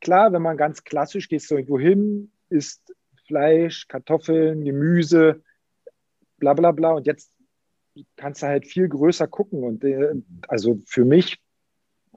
klar, 0.00 0.32
wenn 0.32 0.42
man 0.42 0.56
ganz 0.56 0.84
klassisch 0.84 1.28
gehst 1.28 1.50
du 1.50 1.56
irgendwo 1.56 1.78
hin, 1.78 2.32
isst 2.48 2.94
Fleisch, 3.26 3.86
Kartoffeln, 3.88 4.64
Gemüse, 4.64 5.42
bla 6.38 6.54
bla 6.54 6.72
bla. 6.72 6.92
Und 6.92 7.06
jetzt 7.06 7.32
kannst 8.16 8.42
du 8.42 8.46
halt 8.46 8.66
viel 8.66 8.88
größer 8.88 9.28
gucken. 9.28 9.62
Und 9.62 9.84
äh, 9.84 10.14
also 10.48 10.78
für 10.86 11.04
mich 11.04 11.38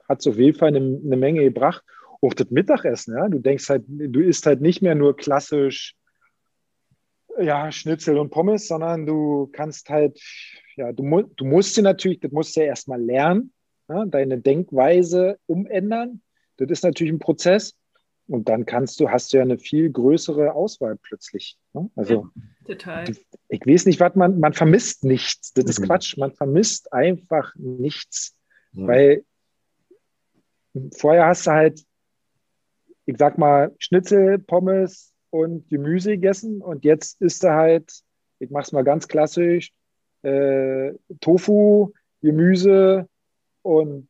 hat 0.08 0.20
es 0.20 0.26
auf 0.26 0.36
jeden 0.36 0.58
Fall 0.58 0.68
eine, 0.68 0.78
eine, 0.78 1.16
Menge 1.16 1.42
gebracht. 1.42 1.84
Auch 2.20 2.34
das 2.34 2.50
Mittagessen, 2.50 3.16
ja. 3.16 3.28
Du 3.28 3.38
denkst 3.38 3.68
halt, 3.68 3.84
du 3.86 4.20
isst 4.20 4.46
halt 4.46 4.60
nicht 4.60 4.82
mehr 4.82 4.94
nur 4.94 5.16
klassisch 5.16 5.94
ja, 7.38 7.70
Schnitzel 7.72 8.18
und 8.18 8.30
Pommes, 8.30 8.68
sondern 8.68 9.06
du 9.06 9.48
kannst 9.52 9.90
halt, 9.90 10.20
ja, 10.76 10.92
du, 10.92 11.22
du 11.36 11.44
musst 11.44 11.76
dir 11.76 11.82
natürlich, 11.82 12.20
das 12.20 12.32
musst 12.32 12.56
du 12.56 12.60
ja 12.60 12.66
erstmal 12.66 13.02
lernen, 13.02 13.52
ja, 13.88 14.04
deine 14.06 14.40
Denkweise 14.40 15.38
umändern. 15.46 16.22
Das 16.56 16.70
ist 16.70 16.84
natürlich 16.84 17.12
ein 17.12 17.18
Prozess. 17.18 17.74
Und 18.26 18.48
dann 18.48 18.64
kannst 18.64 19.00
du, 19.00 19.10
hast 19.10 19.32
du 19.32 19.36
ja 19.36 19.42
eine 19.42 19.58
viel 19.58 19.90
größere 19.90 20.54
Auswahl 20.54 20.96
plötzlich. 20.96 21.58
Ne? 21.74 21.90
Also, 21.94 22.30
ja, 22.34 22.74
total. 22.74 23.04
Ich 23.50 23.66
weiß 23.66 23.84
nicht, 23.84 24.00
was 24.00 24.14
man, 24.14 24.40
man 24.40 24.54
vermisst 24.54 25.04
nichts. 25.04 25.52
Das 25.52 25.66
ist 25.66 25.80
mhm. 25.80 25.84
Quatsch. 25.84 26.16
Man 26.16 26.32
vermisst 26.32 26.92
einfach 26.92 27.54
nichts. 27.56 28.34
Mhm. 28.72 28.86
Weil 28.86 29.24
vorher 30.96 31.26
hast 31.26 31.46
du 31.46 31.50
halt, 31.50 31.84
ich 33.04 33.16
sag 33.18 33.36
mal, 33.36 33.74
Schnitzel, 33.78 34.38
Pommes 34.38 35.12
und 35.28 35.68
Gemüse 35.68 36.12
gegessen. 36.12 36.62
Und 36.62 36.84
jetzt 36.84 37.20
isst 37.20 37.44
du 37.44 37.50
halt, 37.50 37.92
ich 38.38 38.50
mach's 38.50 38.72
mal 38.72 38.84
ganz 38.84 39.06
klassisch, 39.06 39.70
äh, 40.22 40.94
Tofu, 41.20 41.92
Gemüse 42.22 43.06
und 43.60 44.08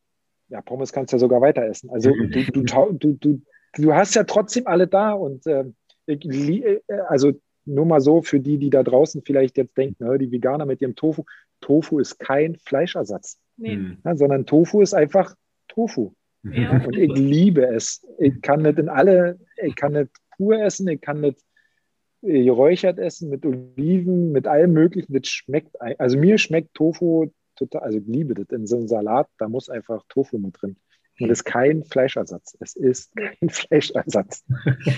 ja, 0.55 0.63
Pommes 0.63 0.93
kannst 0.93 1.13
du 1.13 1.17
ja 1.17 1.19
sogar 1.19 1.41
weiter 1.41 1.67
essen. 1.67 1.91
Also 1.91 2.11
du, 2.31 2.63
du, 2.63 2.63
du, 2.93 3.13
du, 3.15 3.43
du 3.77 3.95
hast 3.95 4.15
ja 4.15 4.23
trotzdem 4.23 4.67
alle 4.67 4.87
da 4.87 5.13
und 5.13 5.47
äh, 5.47 5.65
äh, 6.07 6.81
also 7.09 7.33
nur 7.67 7.87
mal 7.87 8.01
so 8.01 8.23
für 8.23 8.41
die, 8.41 8.59
die 8.59 8.71
da 8.71 8.83
draußen 8.83 9.23
vielleicht 9.27 9.57
jetzt 9.57 9.77
denken, 9.77 10.05
ne, 10.05 10.19
die 10.19 10.31
Veganer 10.31 10.65
mit 10.65 10.81
ihrem 10.81 10.95
Tofu. 10.95 11.25
Tofu 11.61 11.99
ist 11.99 12.19
kein 12.19 12.57
Fleischersatz, 12.57 13.39
nee. 13.57 13.97
ja, 14.05 14.17
sondern 14.17 14.47
Tofu 14.47 14.81
ist 14.81 14.95
einfach 14.95 15.35
Tofu. 15.69 16.13
Ja. 16.45 16.71
Und 16.87 16.97
ich 16.97 17.13
liebe 17.15 17.67
es. 17.67 18.07
Ich 18.19 18.41
kann 18.43 18.63
nicht 18.63 18.79
in 18.79 18.89
alle, 18.89 19.41
ich 19.63 19.75
kann 19.75 19.93
nicht 19.93 20.11
pur 20.37 20.61
essen, 20.61 20.87
ich 20.89 21.01
kann 21.01 21.21
nicht 21.21 21.41
geräuchert 22.21 22.99
essen 22.99 23.29
mit 23.29 23.45
Oliven, 23.45 24.31
mit 24.31 24.47
allem 24.47 24.73
Möglichen. 24.73 25.13
Das 25.15 25.27
schmeckt, 25.27 25.81
also 25.99 26.19
mir 26.19 26.39
schmeckt 26.39 26.75
Tofu 26.75 27.31
total, 27.57 27.83
also 27.83 27.99
ich 27.99 28.07
liebe 28.07 28.35
das 28.35 28.49
in 28.51 28.67
so 28.67 28.77
einem 28.77 28.89
Salat, 28.89 29.29
da 29.39 29.49
muss 29.49 29.69
einfach 29.69 30.03
Tofu 30.09 30.39
mit 30.39 30.61
drin. 30.61 30.77
Und 31.21 31.31
es 31.31 31.41
ist 31.41 31.45
kein 31.45 31.85
Fleischersatz. 31.85 32.57
Es 32.59 32.75
ist 32.75 33.15
kein 33.15 33.49
Fleischersatz. 33.49 34.45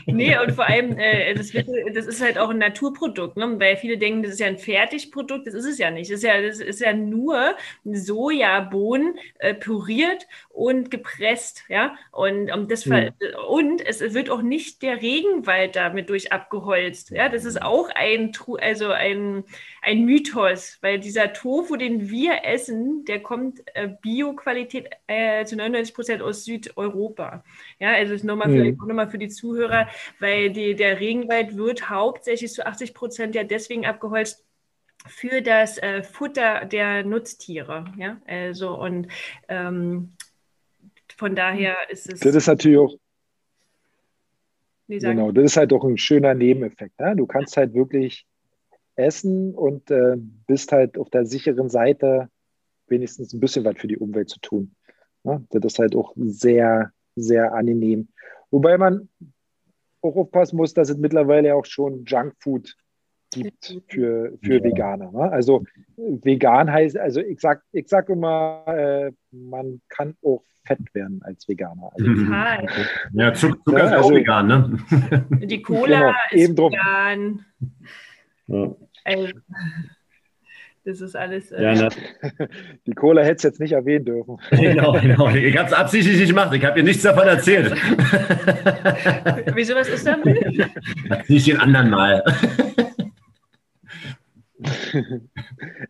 Nee, 0.06 0.38
und 0.38 0.52
vor 0.52 0.66
allem, 0.66 0.98
äh, 0.98 1.34
das, 1.34 1.52
wird, 1.52 1.68
das, 1.94 2.06
ist 2.06 2.22
halt 2.22 2.38
auch 2.38 2.48
ein 2.48 2.58
Naturprodukt, 2.58 3.36
ne? 3.36 3.56
weil 3.58 3.76
viele 3.76 3.98
denken, 3.98 4.22
das 4.22 4.32
ist 4.32 4.40
ja 4.40 4.46
ein 4.46 4.56
Fertigprodukt. 4.56 5.46
Das 5.46 5.52
ist 5.52 5.66
es 5.66 5.78
ja 5.78 5.90
nicht. 5.90 6.10
Das 6.10 6.18
ist 6.18 6.24
ja, 6.24 6.40
das 6.40 6.60
ist 6.60 6.80
ja 6.80 6.94
nur 6.94 7.54
Sojabohnen 7.84 9.18
äh, 9.40 9.52
püriert 9.52 10.26
und 10.48 10.90
gepresst. 10.90 11.64
Ja? 11.68 11.94
Und, 12.12 12.50
um 12.50 12.66
das 12.66 12.86
hm. 12.86 13.12
und 13.48 13.86
es 13.86 14.00
wird 14.14 14.30
auch 14.30 14.42
nicht 14.42 14.80
der 14.80 15.02
Regenwald 15.02 15.76
damit 15.76 16.08
durch 16.08 16.32
abgeholzt. 16.32 17.10
Ja? 17.10 17.28
Das 17.28 17.44
ist 17.44 17.60
auch 17.60 17.90
ein, 17.94 18.32
also 18.62 18.88
ein, 18.88 19.44
ein 19.86 20.04
Mythos, 20.04 20.78
weil 20.80 20.98
dieser 20.98 21.32
Tofu, 21.32 21.76
den 21.76 22.10
wir 22.10 22.44
essen, 22.44 23.04
der 23.04 23.22
kommt 23.22 23.62
äh, 23.74 23.88
Bioqualität 24.02 24.90
äh, 25.06 25.44
zu 25.44 25.54
99 25.54 25.94
Prozent 25.94 26.22
aus 26.22 26.44
Südeuropa. 26.44 27.44
Ja, 27.78 27.92
also 27.92 28.12
ist 28.12 28.24
nochmal 28.24 28.48
mhm. 28.48 28.76
nochmal 28.84 29.08
für 29.08 29.18
die 29.18 29.28
Zuhörer, 29.28 29.88
weil 30.18 30.50
die, 30.50 30.74
der 30.74 30.98
Regenwald 30.98 31.56
wird 31.56 31.88
hauptsächlich 31.88 32.52
zu 32.52 32.66
80 32.66 32.94
Prozent 32.94 33.34
ja 33.36 33.44
deswegen 33.44 33.86
abgeholzt, 33.86 34.44
für 35.06 35.40
das 35.40 35.78
äh, 35.78 36.02
Futter 36.02 36.64
der 36.64 37.04
Nutztiere. 37.04 37.84
Ja, 37.96 38.20
also 38.26 38.76
und 38.76 39.06
ähm, 39.48 40.14
von 41.16 41.36
daher 41.36 41.76
ist 41.90 42.12
es. 42.12 42.18
Das 42.20 42.34
ist 42.34 42.48
natürlich 42.48 42.78
auch. 42.78 42.94
Genau, 44.88 45.30
das 45.30 45.44
ist 45.44 45.56
halt 45.56 45.72
auch 45.72 45.84
ein 45.84 45.98
schöner 45.98 46.34
Nebeneffekt. 46.34 46.98
Ne? 46.98 47.14
Du 47.16 47.26
kannst 47.26 47.56
halt 47.56 47.74
wirklich 47.74 48.26
essen 48.96 49.54
und 49.54 49.90
äh, 49.90 50.16
bist 50.46 50.72
halt 50.72 50.98
auf 50.98 51.10
der 51.10 51.26
sicheren 51.26 51.68
Seite, 51.68 52.28
wenigstens 52.88 53.32
ein 53.32 53.40
bisschen 53.40 53.64
was 53.64 53.76
für 53.76 53.88
die 53.88 53.98
Umwelt 53.98 54.28
zu 54.28 54.40
tun. 54.40 54.74
Ne? 55.24 55.44
Das 55.50 55.64
ist 55.64 55.78
halt 55.78 55.94
auch 55.94 56.12
sehr, 56.16 56.92
sehr 57.14 57.52
angenehm. 57.52 58.08
Wobei 58.50 58.78
man 58.78 59.08
auch 60.02 60.16
aufpassen 60.16 60.56
muss, 60.56 60.74
dass 60.74 60.88
es 60.88 60.96
mittlerweile 60.96 61.54
auch 61.54 61.66
schon 61.66 62.04
Junkfood 62.04 62.76
gibt 63.32 63.82
für, 63.88 64.38
für 64.42 64.58
ja. 64.58 64.64
Veganer. 64.64 65.10
Ne? 65.12 65.32
Also 65.32 65.64
vegan 65.96 66.70
heißt, 66.70 66.96
also 66.96 67.20
ich 67.20 67.40
sag, 67.40 67.62
ich 67.72 67.88
sag 67.88 68.08
immer, 68.08 68.64
äh, 68.68 69.12
man 69.30 69.80
kann 69.88 70.14
auch 70.22 70.42
fett 70.64 70.94
werden 70.94 71.20
als 71.22 71.46
Veganer. 71.48 71.90
Also, 71.94 72.10
ja, 73.12 73.32
Zucker, 73.34 73.72
ja, 73.72 73.86
ist 73.86 73.92
also, 73.92 74.08
auch 74.08 74.10
vegan, 74.10 74.46
ne? 74.46 74.78
Die 75.46 75.62
Cola 75.62 76.14
genau, 76.32 76.44
ist 76.44 76.58
vegan. 76.58 77.44
Ja. 78.48 78.76
Also, 79.06 79.28
das 80.84 81.00
ist 81.00 81.16
alles. 81.16 81.52
Äh, 81.52 81.62
ja, 81.62 81.74
ne? 81.74 81.88
Die 82.86 82.92
Cola 82.92 83.22
hätte 83.22 83.36
es 83.36 83.42
jetzt 83.44 83.60
nicht 83.60 83.72
erwähnen 83.72 84.04
dürfen. 84.04 84.38
Genau, 84.50 84.92
genau. 84.92 85.28
Ich 85.30 85.56
habe 85.56 85.68
es 85.68 85.72
absichtlich 85.72 86.18
nicht 86.18 86.28
gemacht. 86.28 86.52
Ich 86.54 86.64
habe 86.64 86.76
dir 86.76 86.84
nichts 86.84 87.02
davon 87.02 87.26
erzählt. 87.26 87.72
Wieso, 89.54 89.74
was 89.74 89.88
ist 89.88 90.06
damit? 90.06 90.44
Nicht 91.28 91.46
den 91.46 91.58
anderen 91.58 91.90
Mal. 91.90 92.24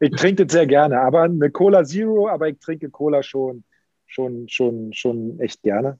ich 0.00 0.10
trinke 0.12 0.44
das 0.44 0.52
sehr 0.52 0.66
gerne, 0.66 1.00
aber 1.00 1.22
eine 1.22 1.50
Cola 1.50 1.84
Zero, 1.84 2.28
aber 2.28 2.48
ich 2.48 2.58
trinke 2.58 2.90
Cola 2.90 3.22
schon, 3.22 3.64
schon, 4.06 4.48
schon, 4.48 4.92
schon 4.92 5.40
echt 5.40 5.62
gerne. 5.62 5.98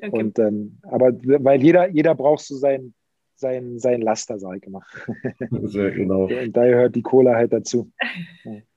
Okay. 0.00 0.10
Und, 0.10 0.38
ähm, 0.38 0.78
aber 0.82 1.12
weil 1.12 1.62
jeder, 1.62 1.88
jeder 1.88 2.14
braucht 2.14 2.44
so 2.44 2.56
sein, 2.56 2.94
sein, 3.38 3.78
sein 3.78 4.02
Laster, 4.02 4.38
sage 4.38 4.58
ich 4.58 4.64
immer. 4.64 4.82
Sehr 5.62 5.90
genau. 5.92 6.24
Und 6.24 6.52
daher 6.56 6.76
hört 6.76 6.96
die 6.96 7.02
Cola 7.02 7.34
halt 7.34 7.52
dazu. 7.52 7.90
Ja, 8.44 8.52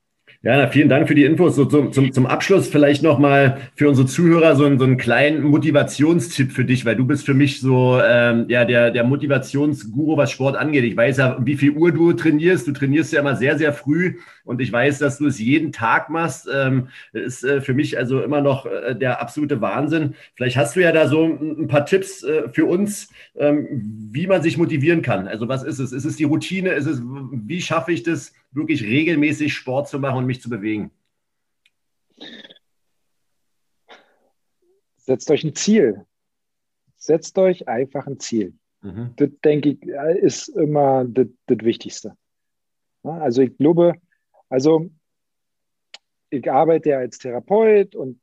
vielen 0.43 0.89
Dank 0.89 1.07
für 1.07 1.13
die 1.13 1.23
Infos. 1.23 1.55
So, 1.55 1.65
zum, 1.65 1.93
zum, 1.93 2.11
zum 2.11 2.25
Abschluss 2.25 2.67
vielleicht 2.67 3.03
nochmal 3.03 3.57
für 3.75 3.87
unsere 3.87 4.07
Zuhörer 4.07 4.55
so, 4.55 4.63
so 4.75 4.83
einen 4.83 4.97
kleinen 4.97 5.43
Motivationstipp 5.43 6.51
für 6.51 6.65
dich, 6.65 6.83
weil 6.83 6.95
du 6.95 7.05
bist 7.05 7.27
für 7.27 7.35
mich 7.35 7.61
so 7.61 7.99
ähm, 8.03 8.45
ja, 8.47 8.65
der, 8.65 8.89
der 8.89 9.03
Motivationsguru, 9.03 10.17
was 10.17 10.31
Sport 10.31 10.57
angeht. 10.57 10.83
Ich 10.83 10.97
weiß 10.97 11.17
ja, 11.17 11.37
wie 11.41 11.57
viel 11.57 11.73
Uhr 11.73 11.91
du 11.91 12.13
trainierst. 12.13 12.67
Du 12.67 12.71
trainierst 12.71 13.13
ja 13.13 13.19
immer 13.19 13.35
sehr, 13.35 13.59
sehr 13.59 13.71
früh 13.71 14.15
und 14.43 14.61
ich 14.61 14.73
weiß, 14.73 14.97
dass 14.97 15.19
du 15.19 15.27
es 15.27 15.37
jeden 15.37 15.71
Tag 15.71 16.09
machst. 16.09 16.49
Ähm, 16.51 16.87
ist 17.13 17.43
äh, 17.43 17.61
für 17.61 17.75
mich 17.75 17.99
also 17.99 18.23
immer 18.23 18.41
noch 18.41 18.65
äh, 18.65 18.95
der 18.95 19.21
absolute 19.21 19.61
Wahnsinn. 19.61 20.15
Vielleicht 20.33 20.57
hast 20.57 20.75
du 20.75 20.79
ja 20.79 20.91
da 20.91 21.07
so 21.07 21.23
ein, 21.23 21.65
ein 21.65 21.67
paar 21.67 21.85
Tipps 21.85 22.23
äh, 22.23 22.49
für 22.51 22.65
uns, 22.65 23.09
ähm, 23.35 23.67
wie 24.11 24.25
man 24.25 24.41
sich 24.41 24.57
motivieren 24.57 25.03
kann. 25.03 25.27
Also 25.27 25.47
was 25.47 25.61
ist 25.61 25.77
es? 25.77 25.91
Ist 25.91 26.05
es 26.05 26.15
die 26.15 26.23
Routine? 26.23 26.71
Ist 26.71 26.87
es, 26.87 26.99
wie 27.03 27.61
schaffe 27.61 27.91
ich 27.91 28.01
das? 28.01 28.33
Wirklich 28.51 28.83
regelmäßig 28.83 29.53
Sport 29.53 29.87
zu 29.87 29.99
machen 29.99 30.19
und 30.19 30.25
mich 30.25 30.41
zu 30.41 30.49
bewegen? 30.49 30.91
Setzt 34.97 35.31
euch 35.31 35.43
ein 35.43 35.55
Ziel. 35.55 36.05
Setzt 36.97 37.37
euch 37.37 37.67
einfach 37.67 38.07
ein 38.07 38.19
Ziel. 38.19 38.53
Mhm. 38.81 39.13
Das, 39.15 39.29
denke 39.43 39.69
ich, 39.69 39.83
ist 39.83 40.49
immer 40.49 41.05
das, 41.05 41.27
das 41.47 41.59
Wichtigste. 41.59 42.15
Also 43.03 43.41
ich 43.41 43.57
glaube, 43.57 43.95
also 44.49 44.91
ich 46.29 46.49
arbeite 46.49 46.89
ja 46.89 46.99
als 46.99 47.17
Therapeut 47.17 47.95
und 47.95 48.19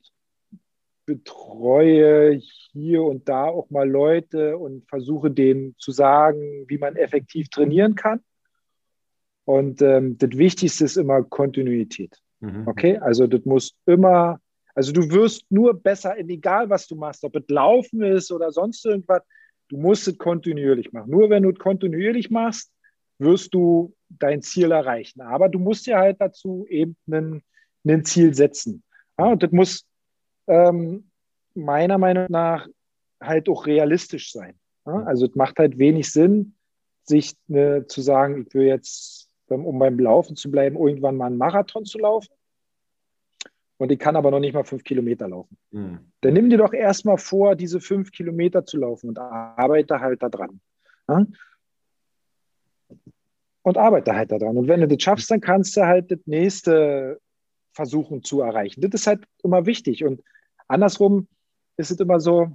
betreue 1.04 2.34
hier 2.34 3.02
und 3.02 3.28
da 3.28 3.44
auch 3.44 3.70
mal 3.70 3.88
Leute 3.88 4.58
und 4.58 4.86
versuche 4.88 5.30
denen 5.30 5.74
zu 5.78 5.90
sagen, 5.90 6.66
wie 6.68 6.78
man 6.78 6.96
effektiv 6.96 7.48
trainieren 7.48 7.94
kann. 7.94 8.20
Und 9.48 9.80
ähm, 9.80 10.18
das 10.18 10.32
Wichtigste 10.36 10.84
ist 10.84 10.98
immer 10.98 11.22
Kontinuität. 11.22 12.20
Mhm. 12.40 12.68
Okay, 12.68 12.98
also 12.98 13.26
das 13.26 13.46
muss 13.46 13.74
immer, 13.86 14.38
also 14.74 14.92
du 14.92 15.10
wirst 15.10 15.46
nur 15.48 15.72
besser, 15.72 16.18
egal 16.18 16.68
was 16.68 16.86
du 16.86 16.96
machst, 16.96 17.24
ob 17.24 17.34
es 17.34 17.48
Laufen 17.48 18.02
ist 18.02 18.30
oder 18.30 18.52
sonst 18.52 18.84
irgendwas, 18.84 19.22
du 19.68 19.78
musst 19.78 20.06
es 20.06 20.18
kontinuierlich 20.18 20.92
machen. 20.92 21.10
Nur 21.10 21.30
wenn 21.30 21.44
du 21.44 21.50
es 21.50 21.58
kontinuierlich 21.58 22.28
machst, 22.28 22.70
wirst 23.18 23.54
du 23.54 23.94
dein 24.10 24.42
Ziel 24.42 24.70
erreichen. 24.70 25.22
Aber 25.22 25.48
du 25.48 25.58
musst 25.58 25.86
ja 25.86 25.96
halt 25.96 26.20
dazu 26.20 26.66
eben 26.68 26.94
ein 27.06 28.04
Ziel 28.04 28.34
setzen. 28.34 28.82
Ja, 29.18 29.28
und 29.28 29.42
das 29.42 29.50
muss 29.50 29.86
ähm, 30.46 31.08
meiner 31.54 31.96
Meinung 31.96 32.26
nach 32.28 32.68
halt 33.18 33.48
auch 33.48 33.64
realistisch 33.64 34.30
sein. 34.30 34.58
Ja, 34.84 35.04
also 35.04 35.24
es 35.24 35.34
macht 35.36 35.58
halt 35.58 35.78
wenig 35.78 36.12
Sinn, 36.12 36.54
sich 37.04 37.32
ne, 37.46 37.86
zu 37.86 38.02
sagen, 38.02 38.44
ich 38.46 38.52
will 38.52 38.66
jetzt 38.66 39.27
um 39.50 39.78
beim 39.78 39.98
Laufen 39.98 40.36
zu 40.36 40.50
bleiben, 40.50 40.76
irgendwann 40.76 41.16
mal 41.16 41.26
einen 41.26 41.38
Marathon 41.38 41.84
zu 41.84 41.98
laufen. 41.98 42.32
Und 43.78 43.92
ich 43.92 43.98
kann 43.98 44.16
aber 44.16 44.30
noch 44.30 44.40
nicht 44.40 44.54
mal 44.54 44.64
fünf 44.64 44.82
Kilometer 44.82 45.28
laufen. 45.28 45.56
Mhm. 45.70 46.10
Dann 46.20 46.34
nimm 46.34 46.50
dir 46.50 46.58
doch 46.58 46.72
erstmal 46.72 47.16
vor, 47.16 47.54
diese 47.54 47.80
fünf 47.80 48.10
Kilometer 48.10 48.64
zu 48.64 48.76
laufen 48.76 49.10
und 49.10 49.18
arbeite 49.18 50.00
halt 50.00 50.22
da 50.22 50.28
dran. 50.28 50.60
Ja? 51.08 51.26
Und 53.62 53.78
arbeite 53.78 54.14
halt 54.14 54.32
da 54.32 54.38
dran. 54.38 54.56
Und 54.56 54.66
wenn 54.66 54.80
du 54.80 54.88
das 54.88 55.02
schaffst, 55.02 55.30
dann 55.30 55.40
kannst 55.40 55.76
du 55.76 55.82
halt 55.82 56.10
das 56.10 56.18
nächste 56.26 57.20
versuchen 57.72 58.24
zu 58.24 58.40
erreichen. 58.40 58.80
Das 58.80 59.00
ist 59.00 59.06
halt 59.06 59.24
immer 59.44 59.64
wichtig. 59.64 60.04
Und 60.04 60.22
andersrum 60.66 61.28
ist 61.76 61.92
es 61.92 62.00
immer 62.00 62.18
so, 62.18 62.50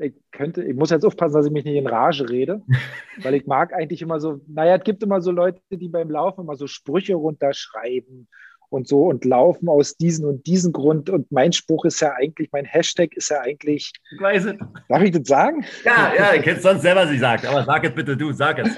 ich 0.00 0.14
könnte, 0.32 0.64
ich 0.64 0.74
muss 0.74 0.90
jetzt 0.90 1.04
aufpassen, 1.04 1.34
dass 1.34 1.46
ich 1.46 1.52
mich 1.52 1.64
nicht 1.64 1.76
in 1.76 1.86
Rage 1.86 2.28
rede, 2.28 2.62
weil 3.22 3.34
ich 3.34 3.46
mag 3.46 3.72
eigentlich 3.74 4.02
immer 4.02 4.20
so, 4.20 4.40
naja, 4.48 4.76
es 4.76 4.84
gibt 4.84 5.02
immer 5.02 5.20
so 5.20 5.30
Leute, 5.30 5.60
die 5.70 5.88
beim 5.88 6.10
Laufen 6.10 6.42
immer 6.42 6.56
so 6.56 6.66
Sprüche 6.66 7.14
runterschreiben 7.14 8.28
und 8.70 8.88
so 8.88 9.04
und 9.04 9.24
laufen 9.24 9.68
aus 9.68 9.96
diesem 9.96 10.26
und 10.26 10.46
diesem 10.46 10.72
Grund. 10.72 11.10
Und 11.10 11.30
mein 11.30 11.52
Spruch 11.52 11.84
ist 11.84 12.00
ja 12.00 12.14
eigentlich, 12.14 12.50
mein 12.52 12.64
Hashtag 12.64 13.14
ist 13.16 13.28
ja 13.28 13.40
eigentlich. 13.40 13.92
Ich 14.12 14.20
weiß 14.20 14.44
es. 14.46 14.54
Darf 14.88 15.02
ich 15.02 15.10
das 15.10 15.26
sagen? 15.26 15.64
Ja, 15.84 16.12
ja, 16.16 16.34
ich 16.34 16.46
hätte 16.46 16.58
es 16.58 16.62
sonst 16.62 16.82
selber 16.82 17.04
nicht 17.04 17.20
sagen, 17.20 17.46
aber 17.46 17.64
sag 17.64 17.84
es 17.84 17.94
bitte 17.94 18.16
du, 18.16 18.32
sag 18.32 18.58
es. 18.60 18.76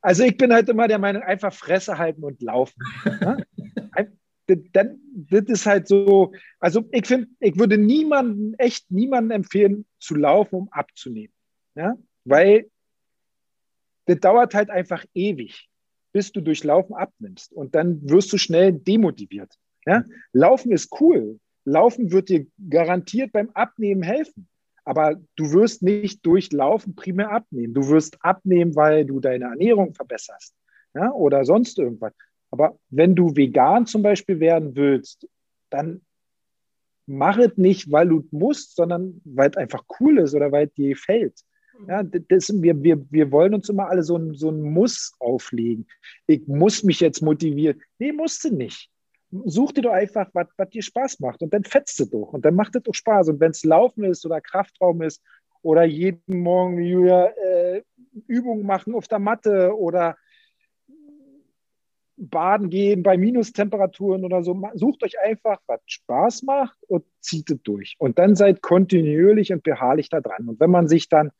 Also 0.00 0.22
ich 0.22 0.36
bin 0.36 0.52
halt 0.52 0.68
immer 0.68 0.86
der 0.86 0.98
Meinung, 0.98 1.22
einfach 1.22 1.52
Fresse 1.52 1.98
halten 1.98 2.22
und 2.22 2.40
laufen. 2.42 2.80
Ne? 3.20 3.44
dann, 4.72 4.98
das 5.30 5.44
ist 5.46 5.66
halt 5.66 5.88
so, 5.88 6.32
also 6.58 6.88
ich 6.92 7.06
finde, 7.06 7.28
ich 7.40 7.58
würde 7.58 7.78
niemanden, 7.78 8.54
echt 8.54 8.90
niemanden 8.90 9.30
empfehlen, 9.30 9.86
zu 9.98 10.14
laufen, 10.14 10.54
um 10.54 10.68
abzunehmen. 10.70 11.32
Ja? 11.74 11.94
Weil 12.24 12.70
das 14.06 14.20
dauert 14.20 14.54
halt 14.54 14.70
einfach 14.70 15.04
ewig, 15.14 15.68
bis 16.12 16.32
du 16.32 16.40
durch 16.40 16.64
Laufen 16.64 16.94
abnimmst. 16.94 17.52
Und 17.52 17.74
dann 17.74 18.00
wirst 18.08 18.32
du 18.32 18.38
schnell 18.38 18.72
demotiviert. 18.72 19.54
Ja? 19.86 20.04
Laufen 20.32 20.72
ist 20.72 20.90
cool. 21.00 21.38
Laufen 21.64 22.10
wird 22.10 22.30
dir 22.30 22.46
garantiert 22.68 23.32
beim 23.32 23.50
Abnehmen 23.50 24.02
helfen. 24.02 24.48
Aber 24.84 25.20
du 25.36 25.52
wirst 25.52 25.82
nicht 25.82 26.24
durch 26.24 26.50
Laufen 26.52 26.94
primär 26.94 27.30
abnehmen. 27.30 27.74
Du 27.74 27.88
wirst 27.88 28.16
abnehmen, 28.24 28.74
weil 28.74 29.04
du 29.04 29.20
deine 29.20 29.44
Ernährung 29.44 29.94
verbesserst 29.94 30.54
ja? 30.94 31.12
oder 31.12 31.44
sonst 31.44 31.78
irgendwas. 31.78 32.14
Aber 32.50 32.78
wenn 32.90 33.14
du 33.14 33.36
vegan 33.36 33.86
zum 33.86 34.02
Beispiel 34.02 34.40
werden 34.40 34.74
willst, 34.74 35.28
dann 35.70 36.02
mach 37.06 37.38
es 37.38 37.56
nicht, 37.56 37.90
weil 37.90 38.08
du 38.08 38.24
musst, 38.30 38.76
sondern 38.76 39.20
weil 39.24 39.50
es 39.50 39.56
einfach 39.56 39.84
cool 40.00 40.18
ist 40.18 40.34
oder 40.34 40.52
weil 40.52 40.66
es 40.66 40.74
dir 40.74 40.90
gefällt. 40.90 41.40
Ja, 41.86 42.02
das, 42.02 42.50
wir, 42.52 42.82
wir, 42.82 43.04
wir 43.10 43.30
wollen 43.30 43.54
uns 43.54 43.68
immer 43.68 43.88
alle 43.88 44.02
so 44.02 44.16
ein, 44.16 44.34
so 44.34 44.50
ein 44.50 44.60
Muss 44.62 45.12
auflegen. 45.20 45.86
Ich 46.26 46.46
muss 46.48 46.82
mich 46.82 46.98
jetzt 47.00 47.22
motivieren. 47.22 47.80
Nee, 47.98 48.12
musst 48.12 48.44
du 48.44 48.54
nicht. 48.54 48.90
Such 49.30 49.72
dir 49.72 49.82
doch 49.82 49.92
einfach, 49.92 50.28
was, 50.32 50.48
dir 50.70 50.82
Spaß 50.82 51.20
macht 51.20 51.42
und 51.42 51.52
dann 51.52 51.62
fetzt 51.62 52.00
du 52.00 52.06
doch 52.06 52.32
und 52.32 52.44
dann 52.44 52.54
macht 52.54 52.74
es 52.74 52.82
doch 52.82 52.94
Spaß. 52.94 53.28
Und 53.28 53.40
wenn 53.40 53.52
es 53.52 53.62
Laufen 53.62 54.04
ist 54.04 54.26
oder 54.26 54.40
Kraftraum 54.40 55.02
ist 55.02 55.22
oder 55.62 55.84
jeden 55.84 56.40
Morgen 56.40 56.78
wie 56.78 56.88
Julia, 56.88 57.26
äh, 57.26 57.82
Übungen 58.26 58.66
machen 58.66 58.94
auf 58.94 59.06
der 59.06 59.18
Matte 59.20 59.76
oder 59.76 60.16
baden 62.18 62.68
gehen 62.68 63.02
bei 63.02 63.16
Minustemperaturen 63.16 64.24
oder 64.24 64.42
so. 64.42 64.60
Sucht 64.74 65.04
euch 65.04 65.18
einfach, 65.20 65.60
was 65.66 65.80
Spaß 65.86 66.42
macht 66.42 66.76
und 66.88 67.04
zieht 67.20 67.50
es 67.50 67.62
durch. 67.62 67.94
Und 67.98 68.18
dann 68.18 68.34
seid 68.34 68.60
kontinuierlich 68.60 69.52
und 69.52 69.62
beharrlich 69.62 70.08
da 70.08 70.20
dran. 70.20 70.48
Und 70.48 70.60
wenn 70.60 70.70
man 70.70 70.88
sich 70.88 71.08
dann 71.08 71.30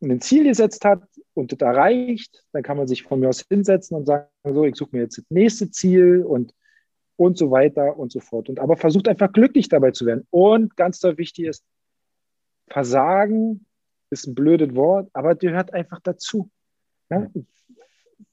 ein 0.00 0.20
Ziel 0.20 0.44
gesetzt 0.44 0.84
hat 0.84 1.02
und 1.34 1.52
das 1.52 1.60
erreicht, 1.60 2.44
dann 2.52 2.62
kann 2.62 2.76
man 2.76 2.86
sich 2.86 3.02
von 3.02 3.20
mir 3.20 3.28
aus 3.28 3.44
hinsetzen 3.48 3.96
und 3.96 4.06
sagen, 4.06 4.28
so, 4.44 4.64
ich 4.64 4.76
suche 4.76 4.90
mir 4.92 5.02
jetzt 5.02 5.18
das 5.18 5.24
nächste 5.30 5.70
Ziel 5.70 6.24
und, 6.24 6.54
und 7.16 7.36
so 7.36 7.50
weiter 7.50 7.96
und 7.96 8.10
so 8.12 8.20
fort. 8.20 8.48
Und 8.48 8.60
aber 8.60 8.76
versucht 8.76 9.08
einfach 9.08 9.32
glücklich 9.32 9.68
dabei 9.68 9.90
zu 9.90 10.06
werden. 10.06 10.26
Und 10.30 10.76
ganz 10.76 10.98
doll 11.00 11.18
wichtig 11.18 11.46
ist, 11.46 11.64
Versagen 12.68 13.66
ist 14.10 14.26
ein 14.26 14.34
blödes 14.34 14.74
Wort, 14.74 15.10
aber 15.12 15.34
gehört 15.34 15.72
einfach 15.72 16.00
dazu. 16.00 16.50
Ja? 17.10 17.28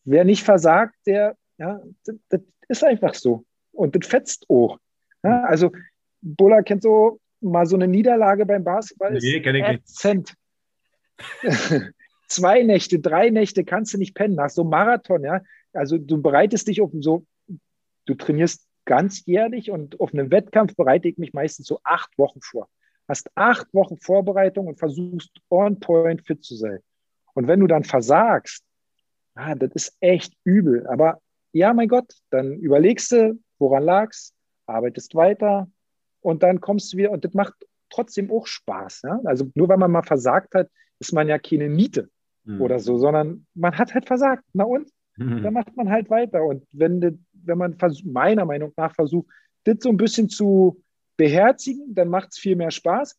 Wer 0.03 0.25
nicht 0.25 0.43
versagt, 0.43 0.95
der, 1.05 1.35
ja, 1.57 1.81
das, 2.05 2.15
das 2.29 2.41
ist 2.67 2.83
einfach 2.83 3.13
so. 3.13 3.45
Und 3.71 3.95
das 3.95 4.07
fetzt 4.07 4.45
auch. 4.49 4.77
Ja, 5.23 5.43
also, 5.43 5.71
Bulla 6.21 6.61
kennt 6.61 6.83
so 6.83 7.19
mal 7.41 7.65
so 7.65 7.75
eine 7.75 7.87
Niederlage 7.87 8.45
beim 8.45 8.63
Basketball. 8.63 9.13
Nee, 9.13 9.37
ist 9.37 9.45
ätzend. 9.45 10.33
Zwei 12.27 12.63
Nächte, 12.63 12.99
drei 12.99 13.29
Nächte 13.29 13.63
kannst 13.63 13.93
du 13.93 13.97
nicht 13.97 14.13
pennen. 14.13 14.35
Nach 14.35 14.49
so 14.49 14.61
einem 14.61 14.69
Marathon, 14.71 15.23
ja. 15.23 15.41
Also, 15.73 15.97
du 15.97 16.21
bereitest 16.21 16.67
dich 16.67 16.81
auf 16.81 16.91
so, 16.99 17.25
du 18.05 18.13
trainierst 18.15 18.65
ganzjährlich 18.85 19.71
und 19.71 19.99
auf 19.99 20.13
einem 20.13 20.31
Wettkampf 20.31 20.75
bereite 20.75 21.07
ich 21.07 21.17
mich 21.17 21.33
meistens 21.33 21.67
so 21.67 21.79
acht 21.83 22.17
Wochen 22.17 22.41
vor. 22.41 22.67
Hast 23.07 23.29
acht 23.35 23.73
Wochen 23.73 23.97
Vorbereitung 23.97 24.67
und 24.67 24.79
versuchst 24.79 25.31
on 25.49 25.79
point 25.79 26.25
fit 26.25 26.43
zu 26.43 26.55
sein. 26.55 26.79
Und 27.33 27.47
wenn 27.47 27.59
du 27.59 27.67
dann 27.67 27.83
versagst, 27.83 28.63
ah, 29.39 29.55
das 29.55 29.71
ist 29.73 29.97
echt 29.99 30.33
übel. 30.43 30.85
Aber 30.87 31.21
ja, 31.53 31.73
mein 31.73 31.87
Gott, 31.87 32.13
dann 32.29 32.53
überlegst 32.53 33.11
du, 33.11 33.39
woran 33.57 33.83
lag's, 33.83 34.33
arbeitest 34.67 35.15
weiter 35.15 35.67
und 36.21 36.43
dann 36.43 36.61
kommst 36.61 36.93
du 36.93 36.97
wieder 36.97 37.11
und 37.11 37.25
das 37.25 37.33
macht 37.33 37.53
trotzdem 37.89 38.29
auch 38.31 38.45
Spaß. 38.45 39.01
Ja? 39.03 39.19
Also 39.23 39.49
nur 39.55 39.69
weil 39.69 39.77
man 39.77 39.91
mal 39.91 40.03
versagt 40.03 40.53
hat, 40.53 40.69
ist 40.99 41.13
man 41.13 41.27
ja 41.27 41.39
keine 41.39 41.69
Niete 41.69 42.09
mhm. 42.43 42.61
oder 42.61 42.79
so, 42.79 42.97
sondern 42.97 43.45
man 43.55 43.77
hat 43.77 43.93
halt 43.93 44.05
versagt. 44.05 44.43
Na 44.53 44.65
und? 44.65 44.89
Mhm. 45.17 45.43
Dann 45.43 45.53
macht 45.53 45.75
man 45.75 45.89
halt 45.89 46.09
weiter. 46.09 46.43
Und 46.43 46.65
wenn, 46.71 47.25
wenn 47.33 47.57
man 47.57 47.75
meiner 48.03 48.45
Meinung 48.45 48.73
nach 48.77 48.93
versucht, 48.93 49.27
das 49.63 49.77
so 49.81 49.89
ein 49.89 49.97
bisschen 49.97 50.29
zu 50.29 50.83
beherzigen, 51.17 51.93
dann 51.95 52.09
macht 52.09 52.29
es 52.31 52.37
viel 52.37 52.55
mehr 52.55 52.71
Spaß. 52.71 53.17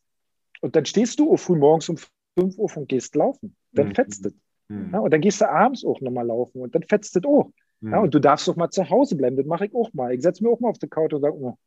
Und 0.61 0.75
dann 0.75 0.85
stehst 0.85 1.19
du 1.19 1.35
früh 1.37 1.57
morgens 1.57 1.89
um 1.89 1.97
5 1.97 2.57
Uhr 2.57 2.77
und 2.77 2.87
gehst 2.87 3.15
laufen. 3.15 3.55
Dann 3.71 3.89
mhm. 3.89 3.95
fetzt 3.95 4.25
es. 4.25 4.33
Mhm. 4.71 4.89
Ja, 4.93 4.99
und 4.99 5.11
dann 5.11 5.21
gehst 5.21 5.41
du 5.41 5.49
abends 5.49 5.85
auch 5.85 5.99
nochmal 6.01 6.25
laufen 6.25 6.61
und 6.61 6.73
dann 6.73 6.83
fetzt 6.83 7.15
es 7.15 7.23
auch. 7.25 7.51
Ja, 7.81 7.97
mhm. 7.97 8.03
und 8.03 8.13
du 8.13 8.19
darfst 8.19 8.47
doch 8.47 8.55
mal 8.55 8.69
zu 8.69 8.89
Hause 8.89 9.15
bleiben. 9.15 9.35
Das 9.35 9.45
mache 9.45 9.65
ich 9.65 9.75
auch 9.75 9.91
mal. 9.93 10.13
Ich 10.13 10.21
setze 10.21 10.43
mir 10.43 10.49
auch 10.49 10.59
mal 10.59 10.69
auf 10.69 10.77
die 10.77 10.87
Couch 10.87 11.13
und 11.13 11.21
sage, 11.21 11.35
oh, 11.35 11.57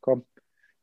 komm, 0.00 0.24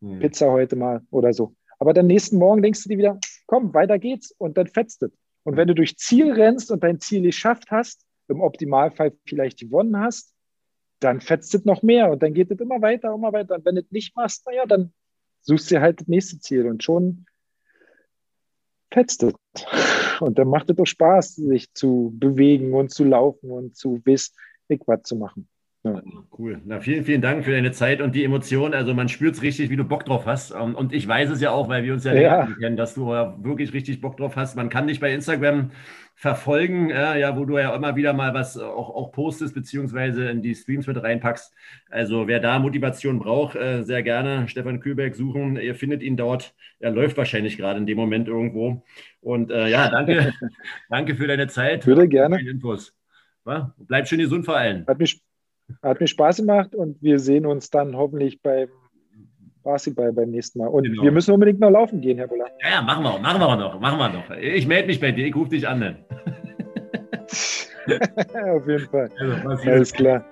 mhm. 0.01 0.19
Pizza 0.19 0.51
heute 0.51 0.75
mal 0.75 1.01
oder 1.09 1.33
so. 1.33 1.55
Aber 1.79 1.93
dann 1.93 2.07
nächsten 2.07 2.37
Morgen 2.37 2.61
denkst 2.61 2.83
du 2.83 2.89
dir 2.89 2.97
wieder, 2.97 3.19
komm, 3.47 3.73
weiter 3.73 3.97
geht's 3.97 4.31
und 4.37 4.57
dann 4.57 4.67
fetzt 4.67 5.01
es. 5.03 5.11
Und 5.43 5.57
wenn 5.57 5.67
du 5.67 5.73
durch 5.73 5.97
Ziel 5.97 6.31
rennst 6.31 6.71
und 6.71 6.83
dein 6.83 6.99
Ziel 6.99 7.23
geschafft 7.23 7.71
hast, 7.71 8.05
im 8.27 8.41
Optimalfall 8.41 9.13
vielleicht 9.25 9.59
gewonnen 9.59 9.97
hast, 9.97 10.35
dann 10.99 11.19
fetzt 11.19 11.55
es 11.55 11.65
noch 11.65 11.81
mehr 11.81 12.11
und 12.11 12.21
dann 12.21 12.33
geht 12.33 12.51
es 12.51 12.59
immer 12.59 12.81
weiter, 12.81 13.13
immer 13.13 13.33
weiter. 13.33 13.55
Und 13.55 13.65
wenn 13.65 13.75
du 13.75 13.81
es 13.81 13.91
nicht 13.91 14.15
machst, 14.15 14.45
naja, 14.45 14.65
dann 14.67 14.93
suchst 15.41 15.71
du 15.71 15.81
halt 15.81 16.01
das 16.01 16.07
nächste 16.07 16.39
Ziel 16.39 16.67
und 16.67 16.83
schon 16.83 17.25
fetzt 18.91 19.23
es. 19.23 19.33
Und 20.19 20.37
dann 20.37 20.49
macht 20.49 20.69
es 20.69 20.75
doch 20.75 20.85
Spaß, 20.85 21.35
sich 21.35 21.73
zu 21.73 22.11
bewegen 22.13 22.73
und 22.73 22.91
zu 22.91 23.03
laufen 23.03 23.49
und 23.49 23.75
zu 23.75 24.01
wissen, 24.05 24.35
was 24.85 25.03
zu 25.03 25.15
machen. 25.15 25.50
Ja. 25.83 25.99
Cool. 26.37 26.61
Na, 26.63 26.79
vielen, 26.79 27.03
vielen 27.05 27.21
Dank 27.21 27.43
für 27.43 27.51
deine 27.51 27.71
Zeit 27.71 28.01
und 28.01 28.13
die 28.13 28.23
Emotionen. 28.23 28.75
Also 28.75 28.93
man 28.93 29.09
spürt 29.09 29.35
es 29.35 29.41
richtig, 29.41 29.71
wie 29.71 29.75
du 29.75 29.83
Bock 29.83 30.05
drauf 30.05 30.27
hast. 30.27 30.51
Und 30.51 30.93
ich 30.93 31.07
weiß 31.07 31.31
es 31.31 31.41
ja 31.41 31.51
auch, 31.51 31.69
weil 31.69 31.83
wir 31.83 31.93
uns 31.93 32.03
ja, 32.03 32.13
ja. 32.13 32.47
kennen, 32.59 32.77
dass 32.77 32.93
du 32.93 33.07
wirklich 33.07 33.73
richtig 33.73 33.99
Bock 33.99 34.17
drauf 34.17 34.35
hast. 34.35 34.55
Man 34.55 34.69
kann 34.69 34.87
dich 34.87 34.99
bei 34.99 35.11
Instagram 35.11 35.71
verfolgen, 36.13 36.91
äh, 36.91 37.19
ja, 37.19 37.35
wo 37.35 37.45
du 37.45 37.57
ja 37.57 37.75
immer 37.75 37.95
wieder 37.95 38.13
mal 38.13 38.35
was 38.35 38.55
auch, 38.55 38.91
auch 38.91 39.11
postest, 39.11 39.55
beziehungsweise 39.55 40.29
in 40.29 40.43
die 40.43 40.53
Streams 40.53 40.85
mit 40.85 41.01
reinpackst. 41.01 41.51
Also 41.89 42.27
wer 42.27 42.39
da 42.39 42.59
Motivation 42.59 43.17
braucht, 43.17 43.55
äh, 43.55 43.81
sehr 43.81 44.03
gerne 44.03 44.47
Stefan 44.47 44.81
Kühlberg 44.81 45.15
suchen. 45.15 45.57
Ihr 45.57 45.73
findet 45.73 46.03
ihn 46.03 46.15
dort. 46.15 46.53
Er 46.79 46.91
läuft 46.91 47.17
wahrscheinlich 47.17 47.57
gerade 47.57 47.79
in 47.79 47.87
dem 47.87 47.97
Moment 47.97 48.27
irgendwo. 48.27 48.83
Und 49.19 49.49
äh, 49.49 49.67
ja, 49.67 49.89
danke, 49.89 50.31
danke 50.91 51.15
für 51.15 51.25
deine 51.25 51.47
Zeit. 51.47 51.87
Würde 51.87 52.07
gerne. 52.07 52.39
Infos. 52.39 52.93
Bleib 53.79 54.07
schön 54.07 54.19
gesund 54.19 54.45
vor 54.45 54.57
allem. 54.57 54.85
Hat 54.85 54.99
mich 54.99 55.23
hat 55.81 55.99
mir 55.99 56.07
Spaß 56.07 56.37
gemacht 56.37 56.75
und 56.75 57.01
wir 57.01 57.19
sehen 57.19 57.45
uns 57.45 57.69
dann 57.69 57.95
hoffentlich 57.95 58.41
beim 58.41 58.69
Basketball 59.63 60.11
beim 60.11 60.31
nächsten 60.31 60.59
Mal. 60.59 60.67
Und 60.67 60.83
genau. 60.83 61.03
wir 61.03 61.11
müssen 61.11 61.33
unbedingt 61.33 61.59
noch 61.59 61.69
laufen 61.69 62.01
gehen, 62.01 62.17
Herr 62.17 62.27
Buller. 62.27 62.47
Ja, 62.61 62.69
ja, 62.69 62.81
machen 62.81 63.03
wir, 63.03 63.19
machen 63.19 63.39
wir 63.39 63.55
noch, 63.55 63.79
machen 63.79 63.99
wir 63.99 64.09
noch. 64.09 64.29
Ich 64.37 64.67
melde 64.67 64.87
mich 64.87 64.99
bei 64.99 65.11
dir, 65.11 65.25
ich 65.27 65.35
rufe 65.35 65.49
dich 65.49 65.67
an. 65.67 65.81
Dann. 65.81 65.97
Auf 68.55 68.67
jeden 68.67 68.87
Fall. 68.89 69.09
Also, 69.45 69.69
Alles 69.69 69.93
klar. 69.93 70.23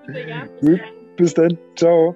Gut, 0.61 0.81
bis 1.17 1.33
dann. 1.33 1.57
Ciao. 1.75 2.15